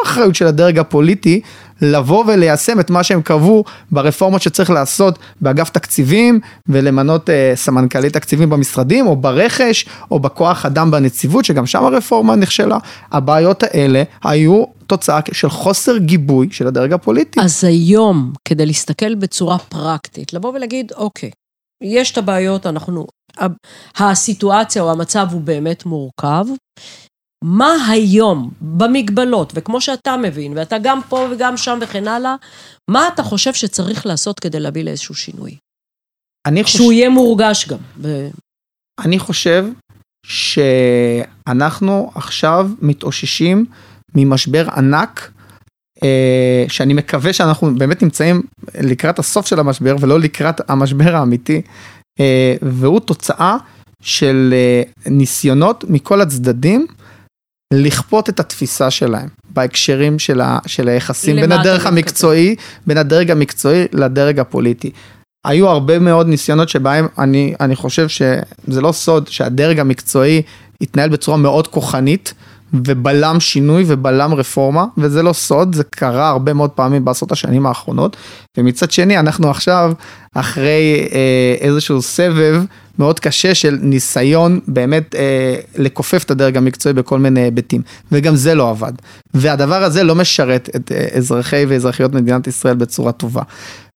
האחריות 0.06 0.36
של 0.36 0.48
הדרג 0.48 0.80
הפוליטי 0.80 1.42
לבוא 1.82 2.24
וליישם 2.28 2.80
את 2.80 2.90
מה 2.90 3.04
שהם 3.04 3.22
קבעו 3.22 3.64
ברפורמות 3.92 4.42
שצריך 4.42 4.70
לעשות 4.70 5.20
באגף 5.42 5.70
תקציבים 5.70 6.40
ולמנות 6.68 7.30
אה, 7.30 7.52
סמנכ"לי 7.56 8.10
תקציבים 8.10 8.50
במשרדים 8.50 9.08
או 9.08 9.16
ברכש 9.16 9.86
או 10.12 10.20
בכוח 10.20 10.66
אדם 10.66 10.92
בנציבות 10.92 11.46
שגם 11.46 11.66
שם 11.66 11.86
הרפורמה 11.86 12.36
נכשלה. 12.36 12.78
הבעיות 13.12 13.64
האלה 13.64 14.04
היו 14.24 14.64
תוצאה 14.88 15.20
של 15.32 15.50
חוסר 15.50 15.98
גיבוי 15.98 16.48
של 16.52 16.68
הדרג 16.68 16.94
הפוליטי. 16.94 17.40
אז 17.42 17.64
היום, 17.64 18.34
כדי 18.46 18.66
להסתכל 18.66 19.16
בצורה 19.16 19.58
פרקטית, 19.58 20.34
לבוא 20.34 20.54
ולהגיד, 20.54 20.92
אוקיי, 20.96 21.30
יש 21.84 22.12
את 22.12 22.18
הבעיות, 22.18 22.66
אנחנו, 22.66 23.08
הסיטואציה 23.96 24.82
או 24.82 24.92
המצב 24.92 25.28
הוא 25.32 25.42
באמת 25.42 25.86
מורכב. 25.86 26.46
מה 27.44 27.74
היום, 27.92 28.52
במגבלות, 28.62 29.52
וכמו 29.56 29.82
שאתה 29.82 30.18
מבין, 30.18 30.58
ואתה 30.58 30.78
גם 30.78 31.00
פה 31.10 31.28
וגם 31.32 31.58
שם 31.58 31.80
וכן 31.82 32.08
הלאה, 32.08 32.36
מה 32.92 33.08
אתה 33.08 33.24
חושב 33.24 33.54
שצריך 33.54 34.06
לעשות 34.06 34.40
כדי 34.40 34.60
להביא 34.60 34.84
לאיזשהו 34.84 35.16
שינוי? 35.16 35.58
אני 36.46 36.64
חושב... 36.64 36.78
שהוא 36.78 36.92
יהיה 36.92 37.10
מורגש 37.10 37.68
גם. 37.68 37.78
ב... 38.02 38.30
אני 39.06 39.20
חושב 39.20 39.66
שאנחנו 40.26 42.12
עכשיו 42.16 42.70
מתאוששים 42.82 43.66
ממשבר 44.16 44.70
ענק, 44.70 45.32
שאני 46.68 46.94
מקווה 46.94 47.34
שאנחנו 47.34 47.76
באמת 47.76 48.04
נמצאים 48.04 48.42
לקראת 48.82 49.20
הסוף 49.20 49.48
של 49.48 49.60
המשבר 49.60 49.96
ולא 50.00 50.20
לקראת 50.20 50.70
המשבר 50.70 51.16
האמיתי, 51.16 51.62
אה, 52.20 52.56
והוא 52.62 53.00
תוצאה 53.00 53.58
של 54.02 54.54
אה, 54.54 55.12
ניסיונות 55.12 55.84
מכל 55.88 56.22
הצדדים 56.22 56.88
לכפות 57.74 58.30
את 58.30 58.40
התפיסה 58.40 58.92
שלהם 58.92 59.28
בהקשרים 59.50 60.20
של, 60.20 60.42
ה, 60.42 60.60
של 60.66 60.88
היחסים 60.88 61.36
בין 61.36 61.52
הדרך 61.52 61.86
המקצועי, 61.86 62.56
בין 62.88 62.98
הדרג 62.98 63.32
המקצועי 63.32 63.86
לדרג 63.94 64.40
הפוליטי. 64.40 64.92
היו 65.46 65.70
הרבה 65.70 66.00
מאוד 66.00 66.28
ניסיונות 66.28 66.70
שבהם 66.70 67.08
אני, 67.18 67.54
אני 67.60 67.76
חושב 67.76 68.08
שזה 68.08 68.82
לא 68.82 68.92
סוד 68.92 69.28
שהדרג 69.28 69.80
המקצועי 69.80 70.42
התנהל 70.82 71.10
בצורה 71.10 71.38
מאוד 71.38 71.68
כוחנית 71.68 72.34
ובלם 72.74 73.40
שינוי 73.40 73.84
ובלם 73.88 74.34
רפורמה 74.34 74.86
וזה 74.98 75.24
לא 75.24 75.34
סוד 75.34 75.76
זה 75.76 75.84
קרה 75.84 76.30
הרבה 76.30 76.54
מאוד 76.54 76.70
פעמים 76.70 77.06
בעשרות 77.06 77.32
השנים 77.32 77.66
האחרונות 77.66 78.18
ומצד 78.58 78.92
שני 78.92 79.20
אנחנו 79.20 79.50
עכשיו 79.50 79.92
אחרי 80.36 81.08
אה, 81.12 81.56
איזשהו 81.60 82.02
סבב 82.02 82.64
מאוד 83.00 83.20
קשה 83.20 83.56
של 83.56 83.78
ניסיון 83.82 84.60
באמת 84.68 85.16
אה, 85.16 85.56
לכופף 85.78 86.24
את 86.24 86.32
הדרג 86.32 86.58
המקצועי 86.58 86.94
בכל 86.94 87.20
מיני 87.20 87.42
היבטים, 87.42 87.82
וגם 88.12 88.36
זה 88.36 88.56
לא 88.56 88.70
עבד. 88.70 88.94
והדבר 89.34 89.84
הזה 89.84 90.04
לא 90.04 90.16
משרת 90.16 90.70
את 90.76 90.92
אה, 90.92 91.08
אזרחי 91.18 91.66
ואזרחיות 91.68 92.14
מדינת 92.14 92.48
ישראל 92.48 92.76
בצורה 92.76 93.12
טובה. 93.12 93.42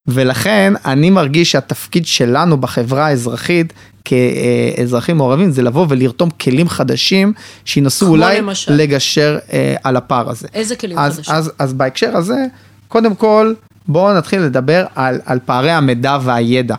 ולכן 0.07 0.73
אני 0.85 1.09
מרגיש 1.09 1.51
שהתפקיד 1.51 2.05
שלנו 2.05 2.57
בחברה 2.57 3.05
האזרחית 3.05 3.73
כאזרחים 4.05 5.17
מעורבים 5.17 5.51
זה 5.51 5.61
לבוא 5.61 5.85
ולרתום 5.89 6.29
כלים 6.29 6.69
חדשים 6.69 7.33
שינסו 7.65 8.07
אולי 8.07 8.41
למשל. 8.41 8.73
לגשר 8.73 9.39
אה, 9.53 9.75
על 9.83 9.97
הפער 9.97 10.29
הזה. 10.29 10.47
איזה 10.53 10.75
כלים 10.75 10.97
אז, 10.97 11.15
חדשים? 11.15 11.35
אז, 11.35 11.51
אז 11.59 11.73
בהקשר 11.73 12.17
הזה, 12.17 12.45
קודם 12.87 13.15
כל 13.15 13.53
בואו 13.87 14.13
נתחיל 14.13 14.41
לדבר 14.41 14.85
על, 14.95 15.19
על 15.25 15.39
פערי 15.45 15.71
המידע 15.71 16.17
והידע. 16.23 16.75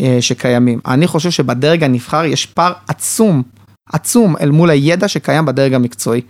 אה, 0.00 0.16
שקיימים. 0.20 0.80
אני 0.86 1.06
חושב 1.06 1.30
שבדרג 1.30 1.84
הנבחר 1.84 2.24
יש 2.24 2.46
פער 2.46 2.72
עצום, 2.88 3.42
עצום 3.92 4.36
אל 4.40 4.50
מול 4.50 4.70
הידע 4.70 5.08
שקיים 5.08 5.46
בדרג 5.46 5.74
המקצועי. 5.74 6.20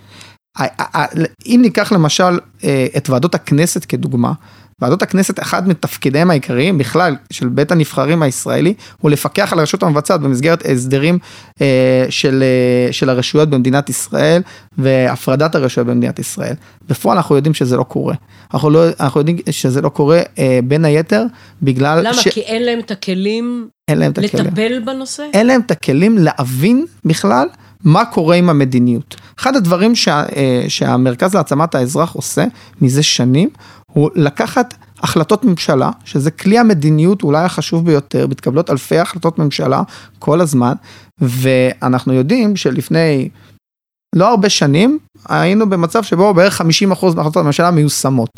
אם 1.47 1.59
ניקח 1.63 1.93
למשל 1.93 2.39
אה, 2.65 2.87
את 2.97 3.11
ועדות 3.11 3.35
הכנסת 3.35 3.85
כדוגמה, 3.85 4.33
ועדות 4.81 5.03
הכנסת, 5.03 5.41
אחד 5.41 5.69
מתפקידיהם 5.69 6.31
העיקריים 6.31 6.79
בכלל 6.79 7.17
של 7.33 7.49
בית 7.49 7.73
הנבחרים 7.73 8.23
הישראלי, 8.23 8.75
הוא 9.01 9.11
לפקח 9.11 9.53
על 9.53 9.59
הרשות 9.59 9.83
המבצעת 9.83 10.21
במסגרת 10.21 10.63
הסדרים 10.67 11.19
אה, 11.61 12.07
של, 12.11 12.43
אה, 12.43 12.93
של 12.93 13.11
הרשויות 13.11 13.51
במדינת 13.51 13.91
ישראל 13.91 14.43
והפרדת 14.79 15.55
הרשויות 15.55 15.87
במדינת 15.87 16.19
ישראל. 16.19 16.55
בפועל 16.89 17.17
אנחנו 17.17 17.37
יודעים 17.37 17.55
שזה 17.55 17.77
לא 17.77 17.83
קורה. 17.83 18.15
אנחנו, 18.55 18.71
לא, 18.71 18.85
אנחנו 19.01 19.21
יודעים 19.21 19.37
שזה 19.51 19.81
לא 19.81 19.89
קורה 19.89 20.21
אה, 20.39 20.59
בין 20.65 20.85
היתר 20.85 21.25
בגלל 21.63 22.01
למה? 22.01 22.15
ש... 22.15 22.29
כי 22.29 22.41
אין 22.41 22.63
להם 22.63 22.79
את 22.79 22.91
הכלים 22.91 23.69
אין 23.89 23.99
להם 23.99 24.13
את 24.13 24.19
לטפל 24.19 24.47
הכלים. 24.47 24.85
בנושא? 24.85 25.23
אין 25.33 25.47
להם 25.47 25.61
את 25.61 25.71
הכלים 25.71 26.19
להבין 26.19 26.87
בכלל 27.05 27.49
מה 27.85 28.05
קורה 28.05 28.37
עם 28.37 28.51
המדיניות. 28.51 29.17
אחד 29.39 29.57
הדברים 29.57 29.95
שה, 29.95 30.25
אה, 30.37 30.65
שהמרכז 30.69 31.35
להעצמת 31.35 31.75
האזרח 31.75 32.13
עושה 32.15 32.45
מזה 32.81 33.03
שנים, 33.03 33.49
הוא 33.95 34.11
לקחת 34.15 34.75
החלטות 35.03 35.45
ממשלה, 35.45 35.91
שזה 36.05 36.31
כלי 36.31 36.59
המדיניות 36.59 37.23
אולי 37.23 37.45
החשוב 37.45 37.87
ביותר, 37.87 38.27
מתקבלות 38.27 38.71
אלפי 38.71 38.99
החלטות 38.99 39.39
ממשלה 39.39 39.83
כל 40.19 40.41
הזמן, 40.41 40.75
ואנחנו 41.21 42.13
יודעים 42.13 42.57
שלפני 42.57 43.29
לא 44.17 44.29
הרבה 44.29 44.49
שנים 44.49 44.99
היינו 45.29 45.71
במצב 45.71 46.03
שבו 46.03 46.35
בערך 46.35 46.61
50% 46.61 46.65
מהחלטות 47.17 47.37
הממשלה 47.37 47.71
מיושמות. 47.71 48.31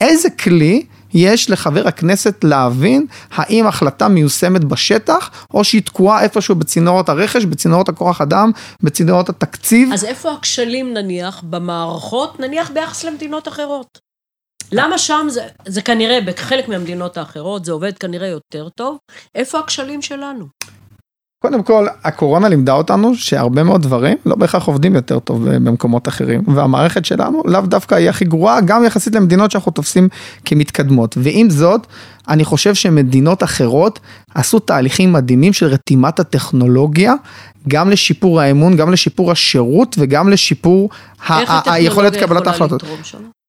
איזה 0.00 0.30
כלי 0.30 0.86
יש 1.14 1.50
לחבר 1.50 1.88
הכנסת 1.88 2.44
להבין 2.44 3.06
האם 3.32 3.66
החלטה 3.66 4.08
מיושמת 4.08 4.64
בשטח, 4.64 5.30
או 5.54 5.64
שהיא 5.64 5.82
תקועה 5.82 6.22
איפשהו 6.22 6.54
בצינורות 6.54 7.08
הרכש, 7.08 7.44
בצינורות 7.44 7.88
הכוח 7.88 8.20
אדם, 8.20 8.50
בצינורות 8.82 9.28
התקציב. 9.28 9.92
אז 9.92 10.04
איפה 10.04 10.32
הכשלים 10.32 10.94
נניח 10.94 11.42
במערכות, 11.50 12.40
נניח 12.40 12.70
ביחס 12.70 13.04
למדינות 13.04 13.48
אחרות? 13.48 14.11
למה 14.72 14.98
שם 14.98 15.26
זה, 15.30 15.42
זה 15.66 15.82
כנראה, 15.82 16.18
בחלק 16.20 16.68
מהמדינות 16.68 17.16
האחרות, 17.16 17.64
זה 17.64 17.72
עובד 17.72 17.98
כנראה 17.98 18.28
יותר 18.28 18.68
טוב? 18.68 18.98
איפה 19.34 19.58
הכשלים 19.58 20.02
שלנו? 20.02 20.46
קודם 21.42 21.62
כל, 21.62 21.86
הקורונה 22.04 22.48
לימדה 22.48 22.72
אותנו 22.72 23.14
שהרבה 23.14 23.62
מאוד 23.62 23.82
דברים 23.82 24.16
לא 24.26 24.34
בהכרח 24.34 24.66
עובדים 24.66 24.94
יותר 24.94 25.18
טוב 25.18 25.48
במקומות 25.50 26.08
אחרים, 26.08 26.42
והמערכת 26.54 27.04
שלנו 27.04 27.42
לאו 27.44 27.60
דווקא 27.60 27.94
היא 27.94 28.08
הכי 28.08 28.24
גרועה, 28.24 28.60
גם 28.60 28.84
יחסית 28.84 29.14
למדינות 29.14 29.50
שאנחנו 29.50 29.72
תופסים 29.72 30.08
כמתקדמות. 30.44 31.16
ועם 31.20 31.50
זאת, 31.50 31.86
אני 32.28 32.44
חושב 32.44 32.74
שמדינות 32.74 33.42
אחרות 33.42 34.00
עשו 34.34 34.58
תהליכים 34.58 35.12
מדהימים 35.12 35.52
של 35.52 35.66
רתימת 35.66 36.20
הטכנולוגיה, 36.20 37.14
גם 37.68 37.90
לשיפור 37.90 38.40
האמון, 38.40 38.76
גם 38.76 38.92
לשיפור 38.92 39.32
השירות 39.32 39.96
וגם 39.98 40.28
לשיפור 40.28 40.90
היכולת 41.66 42.16
קבלת 42.16 42.46
ההחלטות. 42.46 42.82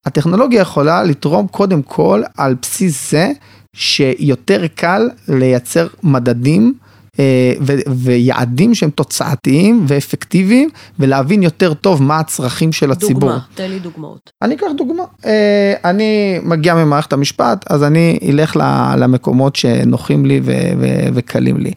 הטכנולוגיה 0.06 0.62
יכולה 0.62 1.04
לתרום 1.04 1.48
קודם 1.48 1.82
כל 1.82 2.22
על 2.38 2.56
בסיס 2.62 3.12
זה 3.12 3.32
שיותר 3.76 4.68
קל 4.76 5.10
לייצר 5.28 5.88
מדדים 6.04 6.74
אה, 7.20 7.54
ו- 7.62 7.92
ויעדים 7.96 8.76
שהם 8.76 8.90
תוצאתיים 8.90 9.86
ואפקטיביים, 9.88 10.70
ולהבין 11.00 11.44
יותר 11.44 11.74
טוב 11.74 12.04
מה 12.04 12.20
הצרכים 12.20 12.72
של 12.72 12.92
הציבור. 12.92 13.20
דוגמה, 13.20 13.40
תן 13.56 13.70
לי 13.70 13.80
דוגמאות. 13.80 14.32
אני 14.42 14.56
אקח 14.56 14.68
דוגמה, 14.78 15.04
אה, 15.26 15.74
אני 15.86 16.40
מגיע 16.44 16.76
ממערכת 16.76 17.14
המשפט, 17.14 17.66
אז 17.70 17.84
אני 17.84 18.20
אלך 18.30 18.56
למקומות 18.98 19.56
שנוחים 19.56 20.26
לי 20.26 20.42
ו- 20.44 20.52
ו- 20.80 21.08
וקלים 21.14 21.58
לי. 21.58 21.72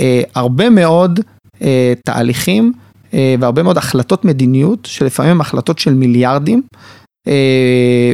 אה, 0.00 0.22
הרבה 0.34 0.70
מאוד 0.70 1.20
תהליכים 2.04 2.72
והרבה 3.40 3.62
מאוד 3.62 3.78
החלטות 3.78 4.24
מדיניות, 4.24 4.78
שלפעמים 4.84 5.40
החלטות 5.40 5.78
של 5.78 5.94
מיליארדים, 5.94 6.62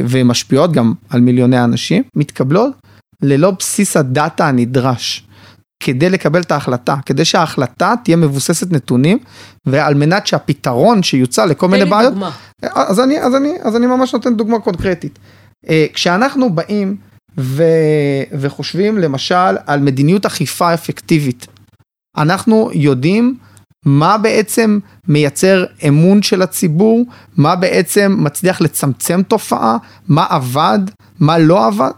ומשפיעות 0.09 0.71
גם 0.71 0.93
על 1.09 1.21
מיליוני 1.21 1.63
אנשים, 1.63 2.03
מתקבלות 2.15 2.73
ללא 3.21 3.51
בסיס 3.51 3.97
הדאטה 3.97 4.47
הנדרש. 4.47 5.27
כדי 5.83 6.09
לקבל 6.09 6.41
את 6.41 6.51
ההחלטה, 6.51 6.95
כדי 7.05 7.25
שההחלטה 7.25 7.93
תהיה 8.03 8.17
מבוססת 8.17 8.71
נתונים, 8.71 9.17
ועל 9.65 9.93
מנת 9.93 10.27
שהפתרון 10.27 11.03
שיוצע 11.03 11.45
לכל 11.45 11.67
מיני 11.67 11.85
בעיות... 11.85 12.13
תן 12.13 12.19
לי 12.19 12.25
דוגמה. 12.61 12.83
אז 12.89 12.99
אני, 12.99 13.19
אז, 13.19 13.35
אני, 13.35 13.53
אז 13.61 13.75
אני 13.75 13.87
ממש 13.87 14.13
נותן 14.13 14.35
דוגמה 14.35 14.59
קונקרטית. 14.59 15.19
אה, 15.69 15.85
כשאנחנו 15.93 16.49
באים 16.49 16.95
ו, 17.37 17.63
וחושבים 18.31 18.97
למשל 18.97 19.57
על 19.65 19.79
מדיניות 19.79 20.25
אכיפה 20.25 20.73
אפקטיבית, 20.73 21.47
אנחנו 22.17 22.69
יודעים 22.73 23.37
מה 23.85 24.17
בעצם 24.17 24.79
מייצר 25.07 25.65
אמון 25.87 26.21
של 26.21 26.41
הציבור, 26.41 27.05
מה 27.37 27.55
בעצם 27.55 28.15
מצליח 28.19 28.61
לצמצם 28.61 29.21
תופעה, 29.27 29.77
מה 30.07 30.25
עבד, 30.29 30.79
מה 31.19 31.37
לא 31.37 31.67
עבד, 31.67 31.91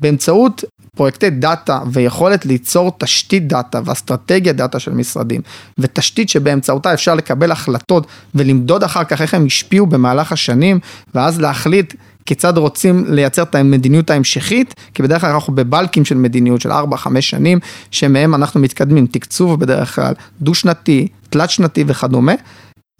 באמצעות 0.00 0.64
פרויקטי 0.96 1.30
דאטה 1.30 1.80
ויכולת 1.92 2.46
ליצור 2.46 2.92
תשתית 2.98 3.48
דאטה 3.48 3.80
ואסטרטגיה 3.84 4.52
דאטה 4.52 4.78
של 4.78 4.92
משרדים 4.92 5.40
ותשתית 5.78 6.28
שבאמצעותה 6.28 6.94
אפשר 6.94 7.14
לקבל 7.14 7.50
החלטות 7.52 8.06
ולמדוד 8.34 8.84
אחר 8.84 9.04
כך 9.04 9.22
איך 9.22 9.34
הם 9.34 9.46
השפיעו 9.46 9.86
במהלך 9.86 10.32
השנים 10.32 10.78
ואז 11.14 11.40
להחליט 11.40 11.94
כיצד 12.26 12.58
רוצים 12.58 13.04
לייצר 13.08 13.42
את 13.42 13.54
המדיניות 13.54 14.10
ההמשכית, 14.10 14.74
כי 14.94 15.02
בדרך 15.02 15.20
כלל 15.20 15.30
אנחנו 15.30 15.54
בבלוקים 15.54 16.04
של 16.04 16.14
מדיניות 16.14 16.60
של 16.60 16.72
4-5 16.72 16.74
שנים, 17.20 17.58
שמהם 17.90 18.34
אנחנו 18.34 18.60
מתקדמים, 18.60 19.06
תקצוב 19.06 19.60
בדרך 19.60 19.94
כלל 19.94 20.14
דו 20.40 20.54
שנתי, 20.54 21.08
תלת 21.30 21.50
שנתי 21.50 21.84
וכדומה. 21.86 22.32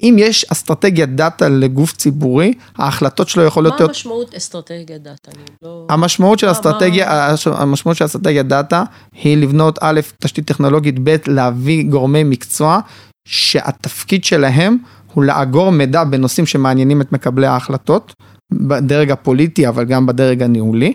אם 0.02 0.16
יש 0.18 0.46
אסטרטגיית 0.52 1.16
דאטה 1.16 1.48
לגוף 1.48 1.92
ציבורי, 1.92 2.54
ההחלטות 2.76 3.28
שלו 3.28 3.42
יכולות 3.42 3.72
להיות... 3.72 3.80
מה 3.80 3.86
המשמעות 3.86 4.34
אסטרטגיית 4.34 5.02
דאטה? 5.02 5.30
לא... 5.62 5.86
המשמעות 5.90 6.38
של 6.38 6.50
אסטרטגיה, 6.50 7.34
המשמעות 7.46 7.96
של 7.96 8.04
אסטרטגיית 8.04 8.46
דאטה 8.46 8.84
היא 9.12 9.36
לבנות 9.36 9.78
א', 9.80 10.00
תשתית 10.18 10.46
טכנולוגית, 10.46 10.94
ב', 11.04 11.16
להביא 11.26 11.84
גורמי 11.84 12.24
מקצוע, 12.24 12.80
שהתפקיד 13.28 14.24
שלהם 14.24 14.76
הוא 15.14 15.24
לאגור 15.24 15.72
מידע 15.72 16.04
בנושאים 16.04 16.46
שמעניינים 16.46 17.00
את 17.00 17.12
מקבלי 17.12 17.46
ההחלטות, 17.46 18.12
בדרג 18.60 19.10
הפוליטי, 19.10 19.68
אבל 19.68 19.84
גם 19.84 20.06
בדרג 20.06 20.42
הניהולי, 20.42 20.92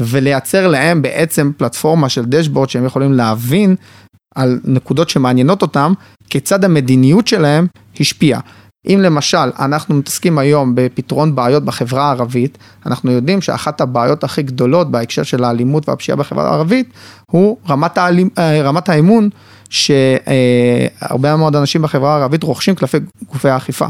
ולייצר 0.00 0.66
להם 0.68 1.02
בעצם 1.02 1.50
פלטפורמה 1.56 2.08
של 2.08 2.24
דשבורד 2.24 2.70
שהם 2.70 2.84
יכולים 2.84 3.12
להבין 3.12 3.76
על 4.34 4.60
נקודות 4.64 5.08
שמעניינות 5.08 5.62
אותם, 5.62 5.92
כיצד 6.30 6.64
המדיניות 6.64 7.28
שלהם 7.28 7.66
השפיעה. 8.00 8.40
אם 8.86 8.98
למשל 9.02 9.50
אנחנו 9.58 9.94
מתעסקים 9.94 10.38
היום 10.38 10.72
בפתרון 10.74 11.34
בעיות 11.34 11.64
בחברה 11.64 12.04
הערבית, 12.04 12.58
אנחנו 12.86 13.10
יודעים 13.10 13.40
שאחת 13.40 13.80
הבעיות 13.80 14.24
הכי 14.24 14.42
גדולות 14.42 14.90
בהקשר 14.90 15.22
של 15.22 15.44
האלימות 15.44 15.88
והפשיעה 15.88 16.16
בחברה 16.16 16.50
הערבית, 16.50 16.92
הוא 17.30 17.56
רמת, 17.68 17.98
האלימ, 17.98 18.28
אה, 18.38 18.62
רמת 18.62 18.88
האמון 18.88 19.28
שהרבה 19.70 21.36
מאוד 21.36 21.56
אנשים 21.56 21.82
בחברה 21.82 22.14
הערבית 22.16 22.42
רוכשים 22.42 22.74
כלפי 22.74 22.96
גופי 23.32 23.48
האכיפה. 23.48 23.86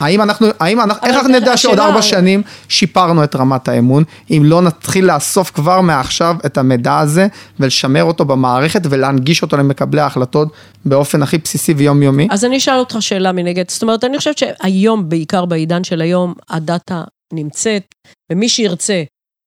האם 0.00 0.22
אנחנו, 0.22 0.46
האם 0.60 0.80
אנחנו, 0.80 1.06
איך 1.06 1.16
אנחנו 1.16 1.28
נדע 1.28 1.56
שעוד 1.56 1.78
ארבע 1.78 2.02
שנים 2.02 2.42
שיפרנו 2.68 3.24
את 3.24 3.36
רמת 3.36 3.68
האמון, 3.68 4.04
אם 4.30 4.42
לא 4.44 4.62
נתחיל 4.62 5.14
לאסוף 5.14 5.50
כבר 5.50 5.80
מעכשיו 5.80 6.36
את 6.46 6.58
המידע 6.58 6.98
הזה 6.98 7.26
ולשמר 7.60 8.04
אותו 8.04 8.24
במערכת 8.24 8.82
ולהנגיש 8.90 9.42
אותו 9.42 9.56
למקבלי 9.56 10.00
ההחלטות 10.00 10.48
באופן 10.84 11.22
הכי 11.22 11.38
בסיסי 11.38 11.72
ויומיומי? 11.72 12.28
אז 12.30 12.44
אני 12.44 12.56
אשאל 12.56 12.78
אותך 12.78 12.96
שאלה 13.00 13.32
מנגד, 13.32 13.70
זאת 13.70 13.82
אומרת, 13.82 14.04
אני 14.04 14.18
חושבת 14.18 14.38
שהיום, 14.38 15.08
בעיקר 15.08 15.44
בעידן 15.44 15.84
של 15.84 16.00
היום, 16.00 16.34
הדאטה 16.50 17.02
נמצאת, 17.32 17.82
ומי 18.32 18.48
שירצה, 18.48 19.02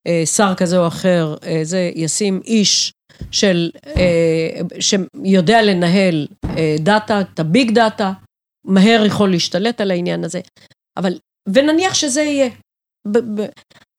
אה, 0.07 0.23
שר 0.25 0.53
כזה 0.57 0.77
או 0.77 0.87
אחר, 0.87 1.35
אה, 1.45 1.59
זה 1.63 1.91
ישים 1.95 2.41
איש 2.45 2.93
של, 3.31 3.69
אה, 3.97 4.61
שיודע 4.79 5.61
לנהל 5.61 6.27
דאטה, 6.79 7.21
את 7.21 7.39
ה 7.39 7.47
big 7.47 7.71
data, 7.71 8.11
מהר 8.65 9.03
יכול 9.05 9.31
להשתלט 9.31 9.81
על 9.81 9.91
העניין 9.91 10.23
הזה, 10.23 10.41
אבל, 10.97 11.19
ונניח 11.53 11.93
שזה 11.93 12.21
יהיה. 12.21 12.49
ב- 13.07 13.41
ב- 13.41 13.49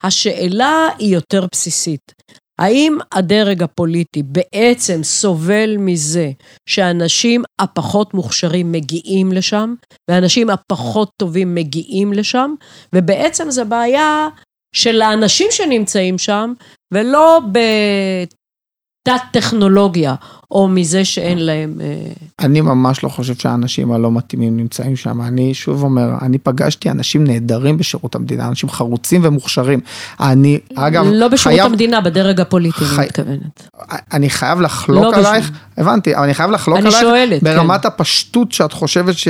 השאלה 0.02 0.88
היא 0.98 1.14
יותר 1.14 1.46
בסיסית. 1.52 2.12
האם 2.58 2.98
הדרג 3.12 3.62
הפוליטי 3.62 4.22
בעצם 4.22 5.02
סובל 5.02 5.76
מזה 5.78 6.30
שהאנשים 6.68 7.42
הפחות 7.60 8.14
מוכשרים 8.14 8.72
מגיעים 8.72 9.32
לשם, 9.32 9.74
והאנשים 10.10 10.50
הפחות 10.50 11.10
טובים 11.20 11.54
מגיעים 11.54 12.12
לשם, 12.12 12.54
ובעצם 12.94 13.50
זו 13.50 13.64
בעיה 13.66 14.28
של 14.76 15.02
האנשים 15.02 15.46
שנמצאים 15.50 16.18
שם, 16.18 16.52
ולא 16.94 17.40
בתת 17.52 19.22
טכנולוגיה 19.32 20.14
או 20.54 20.68
מזה 20.68 21.04
שאין 21.04 21.38
להם... 21.38 21.80
אה, 21.80 22.12
אני 22.38 22.60
ממש 22.60 23.04
לא 23.04 23.08
חושב 23.08 23.34
שהאנשים 23.34 23.92
הלא 23.92 24.10
מתאימים 24.12 24.56
נמצאים 24.56 24.96
שם. 24.96 25.22
אני 25.22 25.54
שוב 25.54 25.82
אומר, 25.82 26.10
אני 26.22 26.38
פגשתי 26.38 26.90
אנשים 26.90 27.24
נהדרים 27.24 27.78
בשירות 27.78 28.14
המדינה, 28.14 28.48
אנשים 28.48 28.68
חרוצים 28.68 29.20
ומוכשרים. 29.24 29.80
אני, 30.20 30.58
אגב, 30.74 31.06
לא 31.12 31.28
בשירות 31.28 31.58
חייב... 31.58 31.70
המדינה, 31.70 32.00
בדרג 32.00 32.40
הפוליטי, 32.40 32.84
חי... 32.84 32.96
אני 32.96 33.06
מתכוונת. 33.06 33.68
אני 34.12 34.30
חייב 34.30 34.60
לחלוק 34.60 35.04
לא 35.04 35.14
עלייך, 35.14 35.44
בשביל... 35.44 35.58
הבנתי, 35.78 36.14
אבל 36.14 36.24
אני 36.24 36.34
חייב 36.34 36.50
לחלוק 36.50 36.78
אני 36.78 36.86
עלייך, 36.86 37.02
שואלת, 37.02 37.42
ברמת 37.42 37.82
כן. 37.82 37.88
הפשטות 37.88 38.52
שאת 38.52 38.72
חושבת 38.72 39.14
ש... 39.14 39.28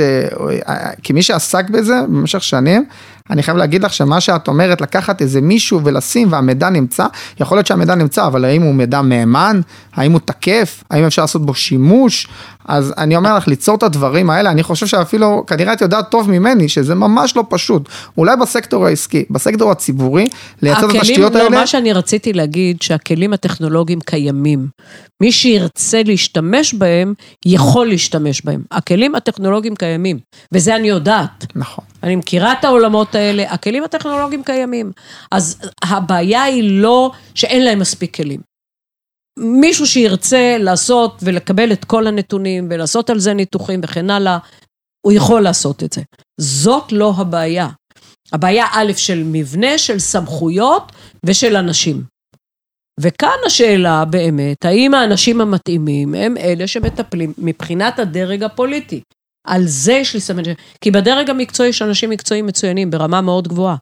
כמי 1.03 1.21
שעסק 1.21 1.69
בזה 1.69 2.01
במשך 2.07 2.43
שנים, 2.43 2.85
אני 3.29 3.43
חייב 3.43 3.57
להגיד 3.57 3.83
לך 3.83 3.93
שמה 3.93 4.21
שאת 4.21 4.47
אומרת, 4.47 4.81
לקחת 4.81 5.21
איזה 5.21 5.41
מישהו 5.41 5.81
ולשים 5.83 6.31
והמידע 6.31 6.69
נמצא, 6.69 7.05
יכול 7.39 7.57
להיות 7.57 7.67
שהמידע 7.67 7.95
נמצא, 7.95 8.27
אבל 8.27 8.45
האם 8.45 8.61
הוא 8.61 8.75
מידע 8.75 9.01
מהימן? 9.01 9.61
האם 9.93 10.11
הוא 10.11 10.21
תקף? 10.25 10.83
האם 10.91 11.03
אפשר 11.03 11.21
לעשות 11.21 11.45
בו 11.45 11.53
שימוש? 11.53 12.27
אז 12.65 12.93
אני 12.97 13.15
אומר 13.15 13.35
לך, 13.37 13.47
ליצור 13.47 13.75
את 13.75 13.83
הדברים 13.83 14.29
האלה, 14.29 14.51
אני 14.51 14.63
חושב 14.63 14.85
שאפילו, 14.87 15.43
כנראה 15.47 15.73
את 15.73 15.81
יודעת 15.81 16.09
טוב 16.11 16.31
ממני, 16.31 16.69
שזה 16.69 16.95
ממש 16.95 17.37
לא 17.37 17.43
פשוט. 17.49 17.89
אולי 18.17 18.35
בסקטור 18.35 18.85
העסקי, 18.85 19.25
בסקטור 19.29 19.71
הציבורי, 19.71 20.27
לייצר 20.61 20.89
את 20.89 20.95
התשתיות 20.95 21.33
לא, 21.33 21.39
האלה. 21.39 21.49
מה 21.49 21.67
שאני 21.67 21.93
רציתי 21.93 22.33
להגיד, 22.33 22.81
שהכלים 22.81 23.33
הטכנולוגיים 23.33 23.99
קיימים. 23.99 24.67
מי 25.21 25.31
שירצה 25.31 26.01
להשתמש 26.05 26.73
בהם, 26.73 27.13
יכול 27.45 27.87
להשתמש 27.87 28.41
בהם. 28.45 28.61
הכלים 28.71 29.15
הטכנולוגיים 29.15 29.75
קיימים, 29.75 30.19
וזה 30.53 30.75
אני 30.75 30.87
יודעת. 30.87 31.45
נכון. 31.55 31.85
אני 32.05 32.15
מכירה 32.15 32.53
את 32.53 32.65
העולמות 32.65 33.15
האלה, 33.15 33.51
הכלים 33.51 33.83
הטכנולוגיים 33.83 34.43
קיימים. 34.43 34.91
אז 35.31 35.69
הבעיה 35.83 36.43
היא 36.43 36.81
לא 36.81 37.11
שאין 37.35 37.65
להם 37.65 37.79
מספיק 37.79 38.15
כלים. 38.15 38.39
מישהו 39.39 39.87
שירצה 39.87 40.57
לעשות 40.59 41.19
ולקבל 41.23 41.71
את 41.71 41.85
כל 41.85 42.07
הנתונים 42.07 42.67
ולעשות 42.69 43.09
על 43.09 43.19
זה 43.19 43.33
ניתוחים 43.33 43.79
וכן 43.83 44.09
הלאה, 44.09 44.37
הוא 45.05 45.13
יכול 45.13 45.41
לעשות 45.41 45.83
את 45.83 45.93
זה. 45.93 46.01
זאת 46.41 46.91
לא 46.91 47.13
הבעיה. 47.17 47.69
הבעיה 48.33 48.65
א', 48.71 48.91
של 48.95 49.23
מבנה, 49.25 49.77
של 49.77 49.99
סמכויות 49.99 50.91
ושל 51.25 51.55
אנשים. 51.55 52.03
וכאן 52.99 53.37
השאלה 53.45 54.05
באמת, 54.05 54.65
האם 54.65 54.93
האנשים 54.93 55.41
המתאימים 55.41 56.13
הם 56.13 56.37
אלה 56.37 56.67
שמטפלים 56.67 57.33
מבחינת 57.37 57.99
הדרג 57.99 58.43
הפוליטי. 58.43 59.01
על 59.45 59.61
זה 59.65 59.93
יש 59.93 60.13
לי 60.13 60.19
סמן, 60.19 60.43
כי 60.81 60.91
בדרג 60.91 61.29
המקצועי 61.29 61.69
יש 61.69 61.81
אנשים 61.81 62.09
מקצועיים 62.09 62.45
מצוינים 62.45 62.91
ברמה 62.91 63.21
מאוד 63.21 63.47
גבוהה. 63.47 63.75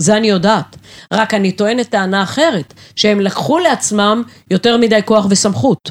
זה 0.00 0.16
אני 0.16 0.28
יודעת. 0.28 0.76
רק 1.12 1.34
אני 1.34 1.52
טוענת 1.52 1.88
טענה 1.88 2.22
אחרת, 2.22 2.74
שהם 2.96 3.20
לקחו 3.20 3.58
לעצמם 3.58 4.22
יותר 4.50 4.76
מדי 4.76 5.00
כוח 5.04 5.26
וסמכות. 5.30 5.90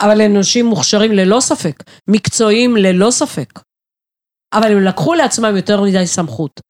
אבל 0.00 0.20
הם 0.20 0.36
אנשים 0.36 0.66
מוכשרים 0.66 1.12
ללא 1.12 1.40
ספק, 1.40 1.82
מקצועיים 2.08 2.76
ללא 2.76 3.10
ספק. 3.10 3.60
אבל 4.54 4.72
הם 4.72 4.80
לקחו 4.80 5.14
לעצמם 5.14 5.56
יותר 5.56 5.80
מדי 5.80 6.06
סמכות. 6.06 6.60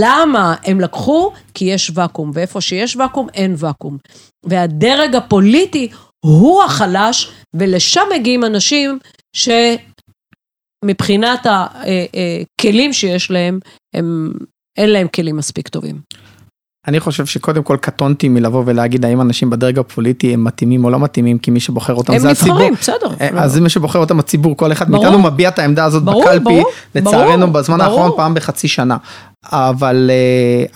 למה 0.00 0.54
הם 0.64 0.80
לקחו? 0.80 1.32
כי 1.54 1.64
יש 1.64 1.90
ואקום, 1.94 2.30
ואיפה 2.34 2.60
שיש 2.60 2.96
ואקום, 2.96 3.26
אין 3.34 3.54
ואקום. 3.58 3.98
והדרג 4.44 5.16
הפוליטי 5.16 5.88
הוא 6.24 6.62
החלש, 6.62 7.32
ולשם 7.54 8.02
מגיעים 8.14 8.44
אנשים 8.44 8.98
שמבחינת 10.84 11.46
הכלים 11.46 12.92
שיש 12.92 13.30
להם, 13.30 13.58
הם 13.94 14.32
אין 14.76 14.90
להם 14.90 15.08
כלים 15.08 15.36
מספיק 15.36 15.68
טובים. 15.68 16.00
אני 16.88 17.00
חושב 17.00 17.26
שקודם 17.26 17.62
כל 17.62 17.76
קטונתי 17.80 18.28
מלבוא 18.28 18.62
ולהגיד 18.66 19.04
האם 19.04 19.20
אנשים 19.20 19.50
בדרג 19.50 19.78
הפוליטי 19.78 20.34
הם 20.34 20.44
מתאימים 20.44 20.84
או 20.84 20.90
לא 20.90 20.98
מתאימים, 20.98 21.38
כי 21.38 21.50
מי 21.50 21.60
שבוחר 21.60 21.94
אותם 21.94 22.18
זה 22.18 22.30
הציבור. 22.30 22.62
הם 22.62 22.72
נבחרים, 22.72 22.74
בסדר. 22.80 23.14
אה, 23.20 23.42
אז 23.42 23.58
מי 23.58 23.68
שבוחר 23.68 23.98
אותם 23.98 24.18
הציבור, 24.18 24.56
כל 24.56 24.72
אחד. 24.72 24.90
מאיתנו 24.90 25.18
מביע 25.18 25.48
את 25.48 25.58
העמדה 25.58 25.84
הזאת 25.84 26.02
ברור, 26.02 26.24
בקלפי, 26.24 26.44
ברור, 26.44 26.70
לצערנו 26.94 27.46
ברור, 27.46 27.52
בזמן. 27.52 27.80
האחרון 27.80 28.10
פעם 28.16 28.34
בחצי 28.34 28.68
שנה. 28.68 28.96
אבל 29.52 30.10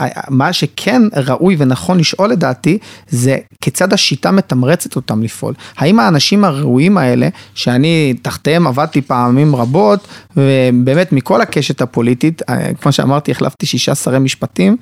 אה, 0.00 0.08
מה 0.28 0.52
שכן 0.52 1.02
ראוי 1.16 1.56
ונכון 1.58 1.98
לשאול 1.98 2.30
לדעתי, 2.30 2.78
זה 3.08 3.36
כיצד 3.60 3.92
השיטה 3.92 4.30
מתמרצת 4.30 4.96
אותם 4.96 5.22
לפעול. 5.22 5.54
האם 5.76 6.00
האנשים 6.00 6.44
הראויים 6.44 6.98
האלה, 6.98 7.28
שאני 7.54 8.14
תחתיהם 8.22 8.66
עבדתי 8.66 9.02
פעמים 9.02 9.56
רבות, 9.56 10.08
ובאמת 10.36 11.12
מכל 11.12 11.40
הקשת 11.40 11.82
הפוליטית, 11.82 12.42
אה, 12.48 12.74
כמו 12.80 12.92
שאמרתי, 12.92 13.30
החלפתי 13.30 13.66
שישה 13.66 13.94
שרי 13.94 14.18
משפטים, 14.18 14.76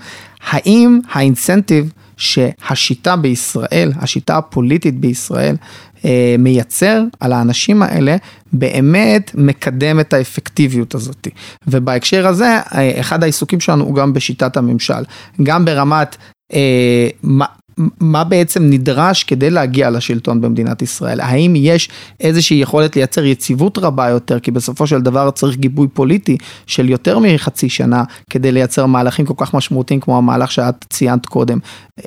האם 0.47 1.01
האינסנטיב 1.13 1.93
שהשיטה 2.17 3.17
בישראל, 3.17 3.93
השיטה 3.97 4.37
הפוליטית 4.39 5.01
בישראל, 5.01 5.57
אה, 6.05 6.37
מייצר 6.39 7.03
על 7.21 7.33
האנשים 7.33 7.83
האלה, 7.83 8.17
באמת 8.53 9.31
מקדם 9.35 10.01
את 10.01 10.13
האפקטיביות 10.13 10.95
הזאת. 10.95 11.29
ובהקשר 11.67 12.27
הזה, 12.27 12.59
אה, 12.75 13.01
אחד 13.01 13.23
העיסוקים 13.23 13.61
שלנו 13.61 13.85
הוא 13.85 13.95
גם 13.95 14.13
בשיטת 14.13 14.57
הממשל, 14.57 15.03
גם 15.43 15.65
ברמת 15.65 16.17
אה, 16.53 17.09
מה, 17.23 17.47
מה 18.01 18.25
בעצם 18.25 18.63
נדרש 18.71 19.25
כדי 19.25 19.51
להגיע 19.51 19.91
לשלטון 19.91 20.41
במדינת 20.41 20.83
ישראל? 20.83 21.21
האם 21.21 21.53
יש 21.57 21.89
איזושהי 22.21 22.57
יכולת 22.57 22.97
לייצר 22.97 23.25
יציבות 23.25 23.79
רבה 23.79 24.09
יותר, 24.09 24.41
כי 24.41 24.51
בסופו 24.51 24.87
של 24.87 25.01
דבר 25.01 25.31
צריך 25.31 25.57
גיבוי 25.57 25.89
פוליטי 25.89 26.37
של 26.67 26.91
יותר 26.91 27.19
מחצי 27.19 27.69
שנה 27.69 28.03
כדי 28.31 28.53
לייצר 28.53 28.87
מהלכים 28.87 29.27
כל 29.27 29.35
כך 29.37 29.55
משמעותיים 29.55 30.01
כמו 30.01 30.19
המהלך 30.19 30.53
שאת 30.53 30.85
ציינת 30.91 31.27
קודם. 31.27 31.59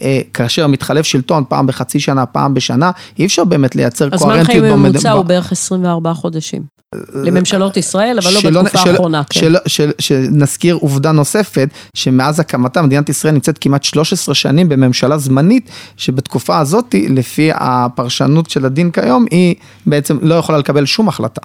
אה, 0.02 0.22
כאשר 0.34 0.68
מתחלף 0.68 1.06
שלטון 1.06 1.44
פעם 1.50 1.68
בחצי 1.68 2.00
שנה, 2.00 2.26
פעם 2.26 2.54
בשנה, 2.54 2.92
אי 3.20 3.26
אפשר 3.26 3.44
באמת 3.44 3.76
לייצר 3.76 4.10
הזמן 4.14 4.18
קוהרנטיות. 4.28 4.46
חיים 4.62 4.74
במד- 4.74 4.90
ממוצע 4.90 5.14
ב- 5.14 5.18
הוא 5.18 5.26
בערך 5.26 5.52
24 5.52 6.14
חודשים. 6.14 6.79
לממשלות 7.14 7.78
ישראל, 7.78 8.20
אבל 8.24 8.52
לא 8.52 8.62
בתקופה 8.62 8.90
האחרונה. 8.90 9.22
כן. 9.30 9.52
שנזכיר 10.00 10.76
עובדה 10.76 11.12
נוספת, 11.12 11.70
שמאז 11.94 12.40
הקמתה 12.40 12.82
מדינת 12.82 13.10
ישראל 13.10 13.34
נמצאת 13.34 13.58
כמעט 13.58 13.84
13 13.84 14.36
שנים 14.36 14.70
בממשלה 14.70 15.18
זמנית, 15.18 15.70
שבתקופה 15.98 16.60
הזאת, 16.60 16.96
לפי 17.10 17.50
הפרשנות 17.54 18.50
של 18.50 18.66
הדין 18.66 18.92
כיום, 18.92 19.26
היא 19.32 19.56
בעצם 19.86 20.18
לא 20.22 20.36
יכולה 20.36 20.58
לקבל 20.58 20.86
שום 20.86 21.08
החלטה. 21.08 21.42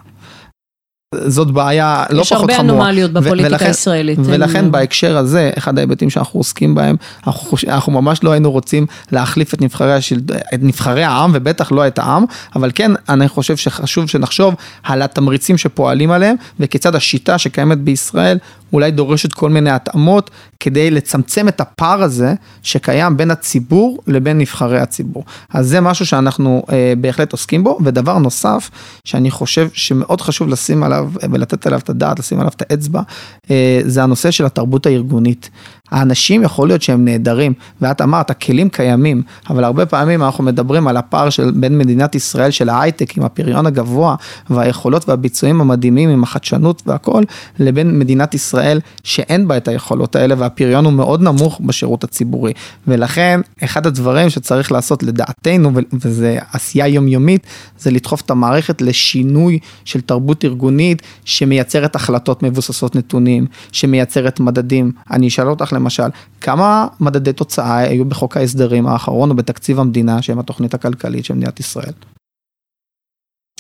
זאת 1.26 1.50
בעיה 1.50 2.04
לא 2.10 2.20
יש 2.22 2.28
פחות 2.32 2.40
הרבה 2.40 2.56
חמורה. 2.56 2.74
אנומליות 2.74 3.10
ו- 3.10 3.14
בפוליטיקה 3.14 3.54
ולכן- 3.54 3.66
הישראלית. 3.66 4.18
ולכן 4.22 4.56
אין- 4.56 4.72
בהקשר 4.72 5.16
הזה, 5.16 5.50
אחד 5.58 5.78
ההיבטים 5.78 6.10
שאנחנו 6.10 6.40
עוסקים 6.40 6.74
בהם, 6.74 6.96
אנחנו, 7.26 7.40
חוש- 7.48 7.64
אנחנו 7.64 7.92
ממש 7.92 8.24
לא 8.24 8.30
היינו 8.32 8.50
רוצים 8.52 8.86
להחליף 9.12 9.54
את 9.54 9.62
נבחרי, 9.62 9.92
השל... 9.94 10.20
את 10.54 10.58
נבחרי 10.62 11.04
העם, 11.04 11.30
ובטח 11.34 11.72
לא 11.72 11.86
את 11.86 11.98
העם, 11.98 12.24
אבל 12.56 12.70
כן, 12.74 12.90
אני 13.08 13.28
חושב 13.28 13.56
שחשוב 13.56 14.06
שנחשוב 14.08 14.54
על 14.82 15.02
התמריצים 15.02 15.58
שפועלים 15.58 16.10
עליהם, 16.10 16.36
וכיצד 16.60 16.94
השיטה 16.94 17.38
שקיימת 17.38 17.78
בישראל 17.78 18.38
אולי 18.72 18.90
דורשת 18.90 19.32
כל 19.32 19.50
מיני 19.50 19.70
התאמות, 19.70 20.30
כדי 20.60 20.90
לצמצם 20.90 21.48
את 21.48 21.60
הפער 21.60 22.02
הזה 22.02 22.34
שקיים 22.62 23.16
בין 23.16 23.30
הציבור 23.30 23.98
לבין 24.06 24.38
נבחרי 24.38 24.80
הציבור. 24.80 25.24
אז 25.54 25.68
זה 25.68 25.80
משהו 25.80 26.06
שאנחנו 26.06 26.62
אה, 26.72 26.92
בהחלט 26.98 27.32
עוסקים 27.32 27.64
בו, 27.64 27.78
ודבר 27.84 28.18
נוסף, 28.18 28.70
שאני 29.04 29.30
חושב 29.30 29.68
שמאוד 29.72 30.20
חשוב 30.20 30.48
לשים 30.48 30.82
עליו 30.82 31.03
ולתת 31.30 31.66
עליו 31.66 31.78
את 31.78 31.90
הדעת, 31.90 32.18
לשים 32.18 32.40
עליו 32.40 32.52
את 32.56 32.62
האצבע, 32.62 33.02
אה, 33.50 33.80
זה 33.84 34.02
הנושא 34.02 34.30
של 34.30 34.46
התרבות 34.46 34.86
הארגונית. 34.86 35.50
האנשים 35.90 36.42
יכול 36.42 36.68
להיות 36.68 36.82
שהם 36.82 37.04
נהדרים, 37.04 37.52
ואת 37.80 38.00
אמרת, 38.00 38.30
הכלים 38.30 38.68
קיימים, 38.68 39.22
אבל 39.50 39.64
הרבה 39.64 39.86
פעמים 39.86 40.22
אנחנו 40.22 40.44
מדברים 40.44 40.88
על 40.88 40.96
הפער 40.96 41.30
של 41.30 41.50
בין 41.50 41.78
מדינת 41.78 42.14
ישראל 42.14 42.50
של 42.50 42.68
ההייטק 42.68 43.16
עם 43.16 43.24
הפריון 43.24 43.66
הגבוה 43.66 44.14
והיכולות 44.50 45.08
והביצועים 45.08 45.60
המדהימים 45.60 46.10
עם 46.10 46.22
החדשנות 46.22 46.82
והכל, 46.86 47.22
לבין 47.58 47.98
מדינת 47.98 48.34
ישראל 48.34 48.80
שאין 49.02 49.48
בה 49.48 49.56
את 49.56 49.68
היכולות 49.68 50.16
האלה 50.16 50.34
והפריון 50.38 50.84
הוא 50.84 50.92
מאוד 50.92 51.22
נמוך 51.22 51.60
בשירות 51.64 52.04
הציבורי. 52.04 52.52
ולכן, 52.86 53.40
אחד 53.64 53.86
הדברים 53.86 54.30
שצריך 54.30 54.72
לעשות 54.72 55.02
לדעתנו, 55.02 55.72
וזה 55.92 56.38
עשייה 56.52 56.86
יומיומית, 56.86 57.46
זה 57.78 57.90
לדחוף 57.90 58.20
את 58.20 58.30
המערכת 58.30 58.82
לשינוי 58.82 59.58
של 59.84 60.00
תרבות 60.00 60.44
ארגונית 60.44 61.02
שמייצרת 61.24 61.96
החלטות 61.96 62.42
מבוססות 62.42 62.96
נתונים, 62.96 63.46
שמייצרת 63.72 64.40
מדדים. 64.40 64.92
אני 65.10 65.28
אשאל 65.28 65.48
אותך 65.48 65.73
למשל, 65.74 66.08
כמה 66.40 66.88
מדדי 67.00 67.32
תוצאה 67.32 67.78
היו 67.78 68.04
בחוק 68.04 68.36
ההסדרים 68.36 68.86
האחרון 68.86 69.30
או 69.30 69.34
בתקציב 69.34 69.80
המדינה, 69.80 70.22
שהם 70.22 70.38
התוכנית 70.38 70.74
הכלכלית 70.74 71.24
של 71.24 71.34
מדינת 71.34 71.60
ישראל? 71.60 71.92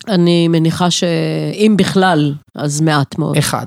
אני 0.08 0.48
מניחה 0.48 0.90
שאם 0.90 1.74
בכלל, 1.78 2.34
אז 2.54 2.80
מעט 2.80 3.18
מאוד. 3.18 3.36
אחד. 3.36 3.66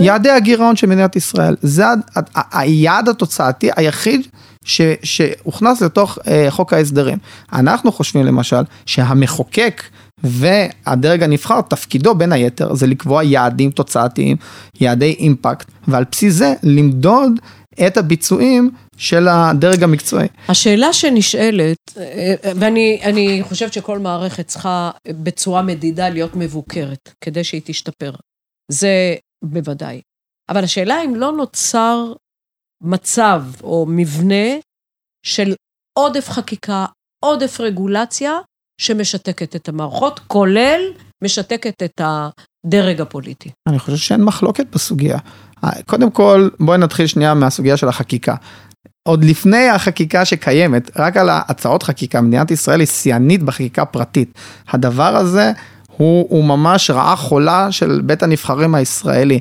יעדי 0.00 0.30
הגירעון 0.30 0.76
של 0.76 0.86
מדינת 0.86 1.16
ישראל, 1.16 1.56
זה 1.62 1.84
היעד 2.52 3.08
התוצאתי 3.08 3.70
היחיד 3.76 4.26
ש, 4.64 4.80
שהוכנס 5.02 5.82
לתוך 5.82 6.18
אה, 6.26 6.46
חוק 6.50 6.72
ההסדרים. 6.72 7.18
אנחנו 7.52 7.92
חושבים 7.92 8.26
למשל 8.26 8.62
שהמחוקק 8.86 9.82
והדרג 10.24 11.22
הנבחר, 11.22 11.60
תפקידו 11.60 12.14
בין 12.14 12.32
היתר 12.32 12.74
זה 12.74 12.86
לקבוע 12.86 13.24
יעדים 13.24 13.70
תוצאתיים, 13.70 14.36
יעדי 14.80 15.16
אימפקט, 15.18 15.70
ועל 15.88 16.04
בסיס 16.10 16.34
זה 16.34 16.54
למדוד 16.62 17.32
את 17.86 17.96
הביצועים 17.96 18.70
של 18.96 19.28
הדרג 19.28 19.82
המקצועי. 19.82 20.28
השאלה 20.48 20.92
שנשאלת, 20.92 21.78
ואני 22.56 23.00
אני 23.02 23.42
חושבת 23.42 23.72
שכל 23.72 23.98
מערכת 23.98 24.46
צריכה 24.46 24.90
בצורה 25.08 25.62
מדידה 25.62 26.08
להיות 26.08 26.36
מבוקרת, 26.36 27.14
כדי 27.24 27.44
שהיא 27.44 27.62
תשתפר. 27.64 28.12
זה 28.72 29.14
בוודאי. 29.44 30.00
אבל 30.48 30.64
השאלה 30.64 31.04
אם 31.04 31.14
לא 31.14 31.32
נוצר 31.32 32.12
מצב 32.82 33.42
או 33.62 33.86
מבנה 33.88 34.58
של 35.26 35.54
עודף 35.98 36.28
חקיקה, 36.28 36.86
עודף 37.24 37.60
רגולציה, 37.60 38.32
שמשתקת 38.80 39.56
את 39.56 39.68
המערכות, 39.68 40.20
כולל 40.26 40.80
משתקת 41.24 41.82
את 41.82 42.00
הדרג 42.00 43.00
הפוליטי. 43.00 43.50
אני 43.68 43.78
חושב 43.78 43.96
שאין 43.96 44.24
מחלוקת 44.24 44.66
בסוגיה. 44.72 45.18
קודם 45.86 46.10
כל, 46.10 46.48
בואי 46.60 46.78
נתחיל 46.78 47.06
שנייה 47.06 47.34
מהסוגיה 47.34 47.76
של 47.76 47.88
החקיקה. 47.88 48.34
עוד 49.02 49.24
לפני 49.24 49.68
החקיקה 49.68 50.24
שקיימת, 50.24 50.90
רק 50.96 51.16
על 51.16 51.28
ההצעות 51.28 51.82
חקיקה, 51.82 52.20
מדינת 52.20 52.50
ישראל 52.50 52.80
היא 52.80 52.86
שיאנית 52.86 53.42
בחקיקה 53.42 53.84
פרטית. 53.84 54.38
הדבר 54.68 55.16
הזה 55.16 55.52
הוא, 55.96 56.26
הוא 56.30 56.44
ממש 56.44 56.90
רעה 56.90 57.16
חולה 57.16 57.72
של 57.72 58.00
בית 58.04 58.22
הנבחרים 58.22 58.74
הישראלי. 58.74 59.40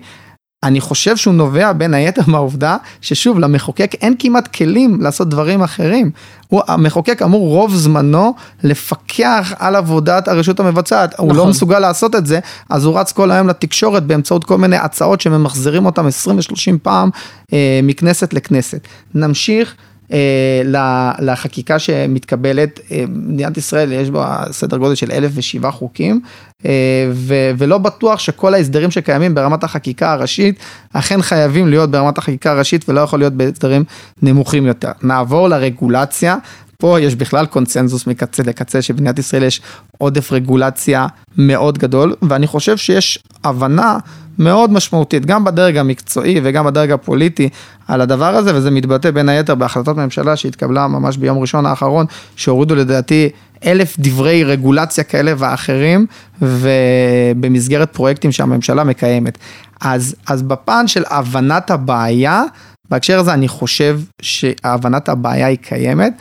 אני 0.64 0.82
חושב 0.82 1.18
שהוא 1.18 1.34
נובע 1.34 1.74
בין 1.74 1.94
היתר 1.94 2.22
מהעובדה 2.28 2.78
ששוב, 3.02 3.40
למחוקק 3.40 3.92
אין 4.02 4.16
כמעט 4.20 4.48
כלים 4.48 5.02
לעשות 5.02 5.30
דברים 5.30 5.64
אחרים. 5.64 6.12
הוא, 6.48 6.62
המחוקק 6.68 7.22
אמור 7.22 7.48
רוב 7.48 7.76
זמנו 7.76 8.34
לפקח 8.64 9.54
על 9.60 9.76
עבודת 9.76 10.28
הרשות 10.28 10.60
המבצעת. 10.60 11.14
נכון. 11.14 11.30
הוא 11.30 11.36
לא 11.36 11.48
מסוגל 11.48 11.80
לעשות 11.80 12.16
את 12.16 12.26
זה, 12.26 12.40
אז 12.70 12.86
הוא 12.86 13.00
רץ 13.00 13.12
כל 13.12 13.32
היום 13.32 13.48
לתקשורת 13.48 14.04
באמצעות 14.04 14.44
כל 14.44 14.58
מיני 14.58 14.78
הצעות 14.78 15.22
שממחזרים 15.22 15.86
אותם 15.86 16.08
20 16.08 16.38
ו-30 16.38 16.78
פעם 16.84 17.10
אה, 17.54 17.80
מכנסת 17.84 18.34
לכנסת. 18.34 18.88
נמשיך. 19.16 19.76
אה, 20.14 21.12
לחקיקה 21.20 21.80
שמתקבלת, 21.80 22.80
אה, 22.92 23.04
מדינת 23.10 23.58
ישראל 23.58 23.92
יש 23.92 24.10
בה 24.10 24.44
סדר 24.52 24.78
גודל 24.78 24.96
של 24.96 25.12
אלף 25.12 25.32
ושבעה 25.36 25.72
חוקים, 25.72 26.22
אה, 26.66 26.72
ו- 27.12 27.52
ולא 27.58 27.78
בטוח 27.78 28.20
שכל 28.20 28.54
ההסדרים 28.54 28.92
שקיימים 28.92 29.36
ברמת 29.36 29.64
החקיקה 29.64 30.12
הראשית, 30.12 30.60
אכן 30.94 31.22
חייבים 31.22 31.68
להיות 31.68 31.92
ברמת 31.92 32.18
החקיקה 32.18 32.52
הראשית 32.52 32.90
ולא 32.90 33.02
יכול 33.02 33.20
להיות 33.20 33.34
בהסדרים 33.34 33.84
נמוכים 34.22 34.66
יותר. 34.66 34.92
נעבור 35.04 35.48
לרגולציה. 35.48 36.38
פה 36.82 37.00
יש 37.00 37.16
בכלל 37.16 37.46
קונצנזוס 37.46 38.08
מקצה 38.08 38.44
לקצה 38.44 38.82
שבמדינת 38.82 39.20
ישראל 39.20 39.44
יש 39.44 39.62
עודף 39.98 40.32
רגולציה 40.32 41.08
מאוד 41.38 41.78
גדול 41.78 42.16
ואני 42.22 42.48
חושב 42.48 42.78
שיש 42.78 43.20
הבנה 43.44 43.98
מאוד 44.40 44.72
משמעותית 44.72 45.26
גם 45.26 45.44
בדרג 45.44 45.78
המקצועי 45.78 46.40
וגם 46.44 46.66
בדרג 46.66 46.92
הפוליטי 46.92 47.50
על 47.88 48.02
הדבר 48.02 48.36
הזה 48.36 48.56
וזה 48.56 48.72
מתבטא 48.72 49.12
בין 49.12 49.30
היתר 49.30 49.56
בהחלטת 49.56 49.96
ממשלה 49.96 50.36
שהתקבלה 50.36 50.88
ממש 50.88 51.18
ביום 51.18 51.40
ראשון 51.40 51.66
האחרון 51.66 52.06
שהורידו 52.36 52.76
לדעתי 52.76 53.30
אלף 53.66 53.96
דברי 54.00 54.44
רגולציה 54.44 55.04
כאלה 55.04 55.34
ואחרים 55.38 56.06
ובמסגרת 56.42 57.94
פרויקטים 57.94 58.32
שהממשלה 58.32 58.84
מקיימת. 58.84 59.38
אז, 59.82 60.16
אז 60.28 60.42
בפן 60.42 60.88
של 60.88 61.04
הבנת 61.10 61.72
הבעיה 61.72 62.44
בהקשר 62.90 63.20
הזה 63.20 63.34
אני 63.34 63.48
חושב 63.48 64.00
שהבנת 64.22 65.10
הבעיה 65.10 65.48
היא 65.48 65.58
קיימת. 65.58 66.14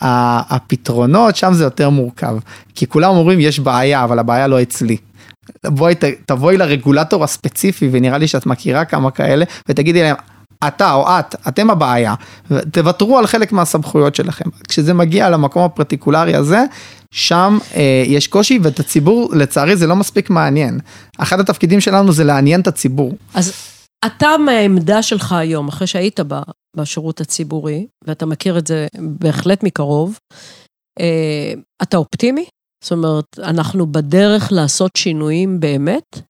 הפתרונות 0.00 1.36
שם 1.36 1.52
זה 1.52 1.64
יותר 1.64 1.90
מורכב, 1.90 2.36
כי 2.74 2.86
כולם 2.86 3.10
אומרים 3.10 3.40
יש 3.40 3.60
בעיה, 3.60 4.04
אבל 4.04 4.18
הבעיה 4.18 4.46
לא 4.46 4.62
אצלי. 4.62 4.96
בואי, 5.64 5.94
תבואי 6.26 6.56
לרגולטור 6.56 7.24
הספציפי, 7.24 7.88
ונראה 7.92 8.18
לי 8.18 8.28
שאת 8.28 8.46
מכירה 8.46 8.84
כמה 8.84 9.10
כאלה, 9.10 9.44
ותגידי 9.68 10.02
להם, 10.02 10.16
אתה 10.66 10.92
או 10.92 11.08
את, 11.08 11.34
אתם 11.48 11.70
הבעיה, 11.70 12.14
תוותרו 12.72 13.18
על 13.18 13.26
חלק 13.26 13.52
מהסמכויות 13.52 14.14
שלכם. 14.14 14.44
כשזה 14.68 14.94
מגיע 14.94 15.30
למקום 15.30 15.62
הפרטיקולרי 15.62 16.34
הזה, 16.34 16.64
שם 17.10 17.58
אה, 17.74 18.02
יש 18.06 18.26
קושי 18.26 18.58
ואת 18.62 18.80
הציבור, 18.80 19.30
לצערי 19.34 19.76
זה 19.76 19.86
לא 19.86 19.96
מספיק 19.96 20.30
מעניין. 20.30 20.78
אחד 21.18 21.40
התפקידים 21.40 21.80
שלנו 21.80 22.12
זה 22.12 22.24
לעניין 22.24 22.60
את 22.60 22.66
הציבור. 22.66 23.12
אז 23.34 23.52
אתה 24.06 24.36
מהעמדה 24.44 25.02
שלך 25.02 25.32
היום, 25.32 25.68
אחרי 25.68 25.86
שהיית 25.86 26.20
בשירות 26.76 27.20
הציבורי, 27.20 27.86
ואתה 28.06 28.26
מכיר 28.26 28.58
את 28.58 28.66
זה 28.66 28.86
בהחלט 29.20 29.62
מקרוב, 29.62 30.18
אה, 31.00 31.52
אתה 31.82 31.96
אופטימי? 31.96 32.46
זאת 32.84 32.92
אומרת, 32.92 33.38
אנחנו 33.38 33.86
בדרך 33.92 34.52
לעשות 34.52 34.96
שינויים 34.96 35.60
באמת? 35.60 36.20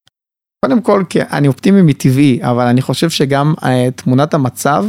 קודם 0.65 0.83
כל, 0.83 1.03
אני 1.33 1.49
אופטימי 1.49 1.83
מטבעי, 1.83 2.39
אבל 2.43 2.67
אני 2.67 2.83
חושב 2.83 3.11
שגם 3.11 3.55
אה, 3.65 3.91
תמונת 3.97 4.35
המצב, 4.35 4.85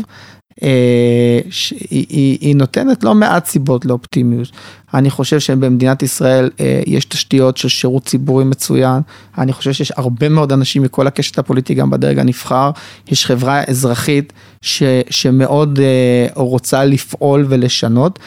אה, 0.63 1.39
היא, 1.89 2.05
היא, 2.09 2.37
היא 2.41 2.55
נותנת 2.55 3.03
לא 3.03 3.15
מעט 3.15 3.45
סיבות 3.45 3.85
לאופטימיות. 3.85 4.51
אני 4.93 5.09
חושב 5.09 5.39
שבמדינת 5.39 6.03
ישראל 6.03 6.49
אה, 6.59 6.81
יש 6.87 7.05
תשתיות 7.05 7.57
של 7.57 7.69
שירות 7.69 8.05
ציבורי 8.05 8.43
מצוין, 8.43 9.01
אני 9.37 9.53
חושב 9.53 9.73
שיש 9.73 9.91
הרבה 9.97 10.29
מאוד 10.29 10.51
אנשים 10.51 10.83
מכל 10.83 11.07
הקשת 11.07 11.39
הפוליטי, 11.39 11.73
גם 11.73 11.89
בדרג 11.89 12.19
הנבחר, 12.19 12.71
יש 13.07 13.25
חברה 13.25 13.63
אזרחית 13.67 14.33
ש, 14.61 14.83
שמאוד 15.09 15.79
אה, 15.79 16.27
רוצה 16.35 16.85
לפעול 16.85 17.45
ולשנות. 17.49 18.19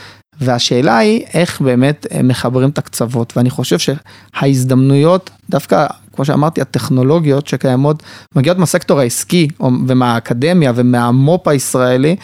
והשאלה 0.43 0.99
היא 0.99 1.25
איך 1.35 1.61
באמת 1.61 2.07
מחברים 2.25 2.69
את 2.69 2.79
הקצוות, 2.79 3.37
ואני 3.37 3.51
חושב 3.51 3.77
שההזדמנויות, 3.79 5.31
דווקא, 5.51 5.87
כמו 6.20 6.24
שאמרתי, 6.24 6.61
הטכנולוגיות 6.61 7.46
שקיימות, 7.46 8.02
מגיעות 8.37 8.59
מהסקטור 8.59 9.00
העסקי 9.00 9.48
ומהאקדמיה 9.87 10.72
ומהמו"פ 10.74 11.48
הישראלי, 11.48 12.16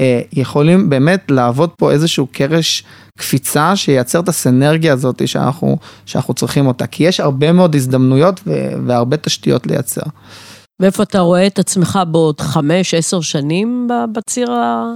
אה, 0.00 0.20
יכולים 0.32 0.90
באמת 0.90 1.30
לעבוד 1.30 1.70
פה 1.78 1.92
איזשהו 1.92 2.26
קרש 2.32 2.84
קפיצה 3.18 3.76
שייצר 3.76 4.20
את 4.20 4.28
הסנרגיה 4.28 4.92
הזאת 4.92 5.28
שאנחנו, 5.28 5.76
שאנחנו 6.06 6.34
צריכים 6.34 6.66
אותה, 6.66 6.86
כי 6.86 7.04
יש 7.04 7.20
הרבה 7.20 7.52
מאוד 7.52 7.74
הזדמנויות 7.74 8.40
והרבה 8.86 9.16
תשתיות 9.16 9.66
לייצר. 9.66 10.02
ואיפה 10.80 11.02
אתה 11.02 11.20
רואה 11.20 11.46
את 11.46 11.58
עצמך 11.58 11.98
בעוד 12.10 12.40
חמש, 12.40 12.94
עשר 12.94 13.20
שנים 13.20 13.88
בציר 14.12 14.52
ה... 14.52 14.92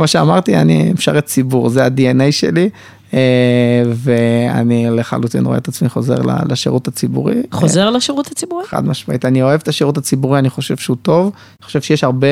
כמו 0.00 0.08
שאמרתי, 0.08 0.56
אני 0.56 0.92
משרת 0.92 1.24
ציבור, 1.24 1.68
זה 1.68 1.84
ה-DNA 1.84 2.32
שלי, 2.32 2.70
ואני 3.94 4.86
לחלוטין 4.90 5.46
רואה 5.46 5.58
את 5.58 5.68
עצמי 5.68 5.88
חוזר 5.88 6.14
לשירות 6.48 6.88
הציבורי. 6.88 7.42
חוזר 7.52 7.90
לשירות 7.90 8.26
הציבורי? 8.26 8.66
חד 8.66 8.86
משמעית, 8.86 9.24
אני 9.24 9.42
אוהב 9.42 9.60
את 9.60 9.68
השירות 9.68 9.98
הציבורי, 9.98 10.38
אני 10.38 10.50
חושב 10.50 10.76
שהוא 10.76 10.96
טוב, 11.02 11.32
אני 11.60 11.66
חושב 11.66 11.80
שיש 11.80 12.04
הרבה 12.04 12.26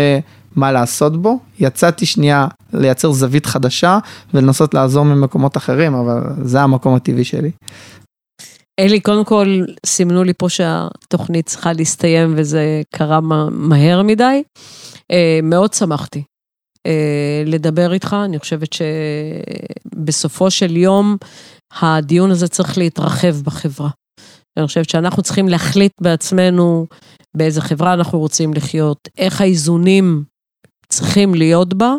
מה 0.56 0.72
לעשות 0.72 1.22
בו. 1.22 1.38
יצאתי 1.60 2.06
שנייה 2.06 2.46
לייצר 2.72 3.12
זווית 3.12 3.46
חדשה 3.46 3.98
ולנסות 4.34 4.74
לעזור 4.74 5.04
ממקומות 5.04 5.56
אחרים, 5.56 5.94
אבל 5.94 6.20
זה 6.42 6.60
המקום 6.60 6.94
הטבעי 6.94 7.24
שלי. 7.24 7.50
אלי, 8.80 9.00
קודם 9.00 9.24
כל, 9.24 9.64
סימנו 9.86 10.24
לי 10.24 10.32
פה 10.38 10.48
שהתוכנית 10.48 11.46
צריכה 11.46 11.72
להסתיים 11.72 12.34
וזה 12.36 12.82
קרה 12.94 13.20
מהר 13.50 14.02
מדי. 14.02 14.42
אה, 15.10 15.40
מאוד 15.42 15.74
שמחתי 15.74 16.18
אה, 16.18 16.33
לדבר 17.46 17.92
איתך, 17.92 18.16
אני 18.24 18.38
חושבת 18.38 18.68
שבסופו 18.72 20.50
של 20.50 20.76
יום 20.76 21.16
הדיון 21.80 22.30
הזה 22.30 22.48
צריך 22.48 22.78
להתרחב 22.78 23.36
בחברה. 23.44 23.90
אני 24.56 24.66
חושבת 24.66 24.88
שאנחנו 24.88 25.22
צריכים 25.22 25.48
להחליט 25.48 25.92
בעצמנו 26.00 26.86
באיזה 27.36 27.60
חברה 27.60 27.94
אנחנו 27.94 28.18
רוצים 28.18 28.54
לחיות, 28.54 29.08
איך 29.18 29.40
האיזונים 29.40 30.24
צריכים 30.88 31.34
להיות 31.34 31.74
בה, 31.74 31.94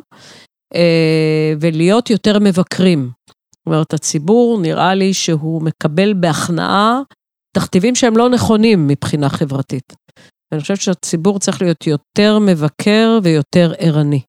אה, 0.75 1.53
ולהיות 1.59 2.09
יותר 2.09 2.39
מבקרים. 2.39 3.11
זאת 3.29 3.67
אומרת, 3.67 3.93
הציבור, 3.93 4.59
נראה 4.61 4.95
לי 4.95 5.13
שהוא 5.13 5.61
מקבל 5.61 6.13
בהכנעה 6.13 7.01
תכתיבים 7.57 7.95
שהם 7.95 8.17
לא 8.17 8.29
נכונים 8.29 8.87
מבחינה 8.87 9.29
חברתית. 9.29 9.93
אני 10.51 10.61
חושבת 10.61 10.81
שהציבור 10.81 11.39
צריך 11.39 11.61
להיות 11.61 11.87
יותר 11.87 12.39
מבקר 12.39 13.19
ויותר 13.23 13.73
ערני. 13.77 14.21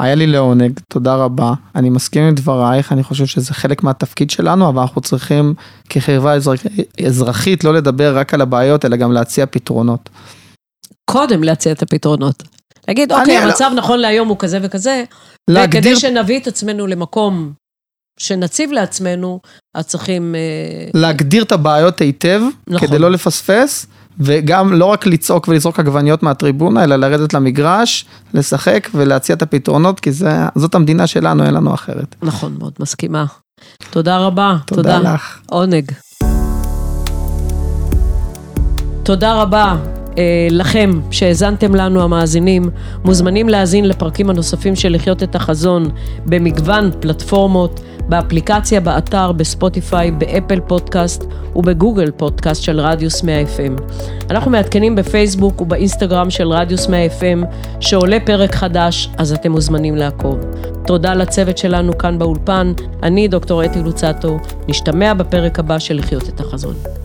היה 0.00 0.14
לי 0.14 0.26
לעונג, 0.26 0.80
תודה 0.88 1.14
רבה. 1.14 1.52
אני 1.74 1.90
מסכים 1.90 2.22
עם 2.22 2.34
דברייך, 2.34 2.92
אני 2.92 3.02
חושב 3.02 3.26
שזה 3.26 3.54
חלק 3.54 3.82
מהתפקיד 3.82 4.30
שלנו, 4.30 4.68
אבל 4.68 4.82
אנחנו 4.82 5.00
צריכים 5.00 5.54
כחברה 5.88 6.34
אזרח... 6.34 6.60
אזרחית 7.06 7.64
לא 7.64 7.74
לדבר 7.74 8.18
רק 8.18 8.34
על 8.34 8.40
הבעיות, 8.40 8.84
אלא 8.84 8.96
גם 8.96 9.12
להציע 9.12 9.46
פתרונות. 9.46 10.10
קודם 11.10 11.44
להציע 11.44 11.72
את 11.72 11.82
הפתרונות. 11.82 12.42
להגיד, 12.88 13.12
אוקיי, 13.12 13.36
המצב 13.36 13.70
לא... 13.70 13.76
נכון 13.76 13.98
להיום 13.98 14.28
הוא 14.28 14.36
כזה 14.38 14.58
וכזה, 14.62 15.04
להגדיר... 15.50 15.80
וכדי 15.80 15.96
שנביא 15.96 16.38
את 16.38 16.46
עצמנו 16.46 16.86
למקום 16.86 17.52
שנציב 18.18 18.72
לעצמנו, 18.72 19.40
אז 19.74 19.86
צריכים... 19.86 20.34
אה, 20.34 21.00
להגדיר 21.00 21.42
את 21.42 21.52
הבעיות 21.52 22.00
היטב, 22.00 22.40
נכון. 22.66 22.88
כדי 22.88 22.98
לא 22.98 23.10
לפספס. 23.10 23.86
וגם 24.20 24.72
לא 24.72 24.84
רק 24.84 25.06
לצעוק 25.06 25.48
ולזרוק 25.48 25.80
עגבניות 25.80 26.22
מהטריבונה, 26.22 26.84
אלא 26.84 26.96
לרדת 26.96 27.34
למגרש, 27.34 28.04
לשחק 28.34 28.88
ולהציע 28.94 29.36
את 29.36 29.42
הפתרונות, 29.42 30.00
כי 30.00 30.12
זה, 30.12 30.30
זאת 30.54 30.74
המדינה 30.74 31.06
שלנו, 31.06 31.44
אין 31.44 31.54
לנו 31.54 31.74
אחרת. 31.74 32.14
נכון 32.22 32.56
מאוד, 32.58 32.72
מסכימה. 32.80 33.24
תודה 33.90 34.18
רבה. 34.18 34.56
תודה, 34.66 34.82
תודה. 34.82 35.14
לך. 35.14 35.40
עונג. 35.46 35.90
תודה 39.02 39.42
רבה. 39.42 39.76
אה, 40.18 40.48
לכם 40.50 41.00
שהאזנתם 41.10 41.74
לנו 41.74 42.02
המאזינים, 42.02 42.70
מוזמנים 43.04 43.48
להאזין 43.48 43.88
לפרקים 43.88 44.30
הנוספים 44.30 44.76
של 44.76 44.92
לחיות 44.94 45.22
את 45.22 45.34
החזון 45.34 45.90
במגוון 46.26 46.90
פלטפורמות, 47.00 47.80
באפליקציה, 48.08 48.80
באתר, 48.80 49.32
בספוטיפיי, 49.32 50.10
באפל 50.10 50.60
פודקאסט 50.60 51.24
ובגוגל 51.56 52.10
פודקאסט 52.10 52.62
של 52.62 52.80
רדיוס 52.80 53.22
100 53.22 53.42
FM. 53.42 53.82
אנחנו 54.30 54.50
מעדכנים 54.50 54.94
בפייסבוק 54.94 55.60
ובאינסטגרם 55.60 56.30
של 56.30 56.48
רדיוס 56.48 56.88
100 56.88 57.06
FM 57.06 57.46
שעולה 57.80 58.18
פרק 58.26 58.54
חדש, 58.54 59.08
אז 59.18 59.32
אתם 59.32 59.52
מוזמנים 59.52 59.96
לעקוב. 59.96 60.38
תודה 60.86 61.14
לצוות 61.14 61.58
שלנו 61.58 61.98
כאן 61.98 62.18
באולפן, 62.18 62.72
אני 63.02 63.28
דוקטור 63.28 63.64
אתי 63.64 63.82
לוצטו, 63.82 64.38
נשתמע 64.68 65.14
בפרק 65.14 65.58
הבא 65.58 65.78
של 65.78 65.96
לחיות 65.96 66.28
את 66.28 66.40
החזון. 66.40 67.03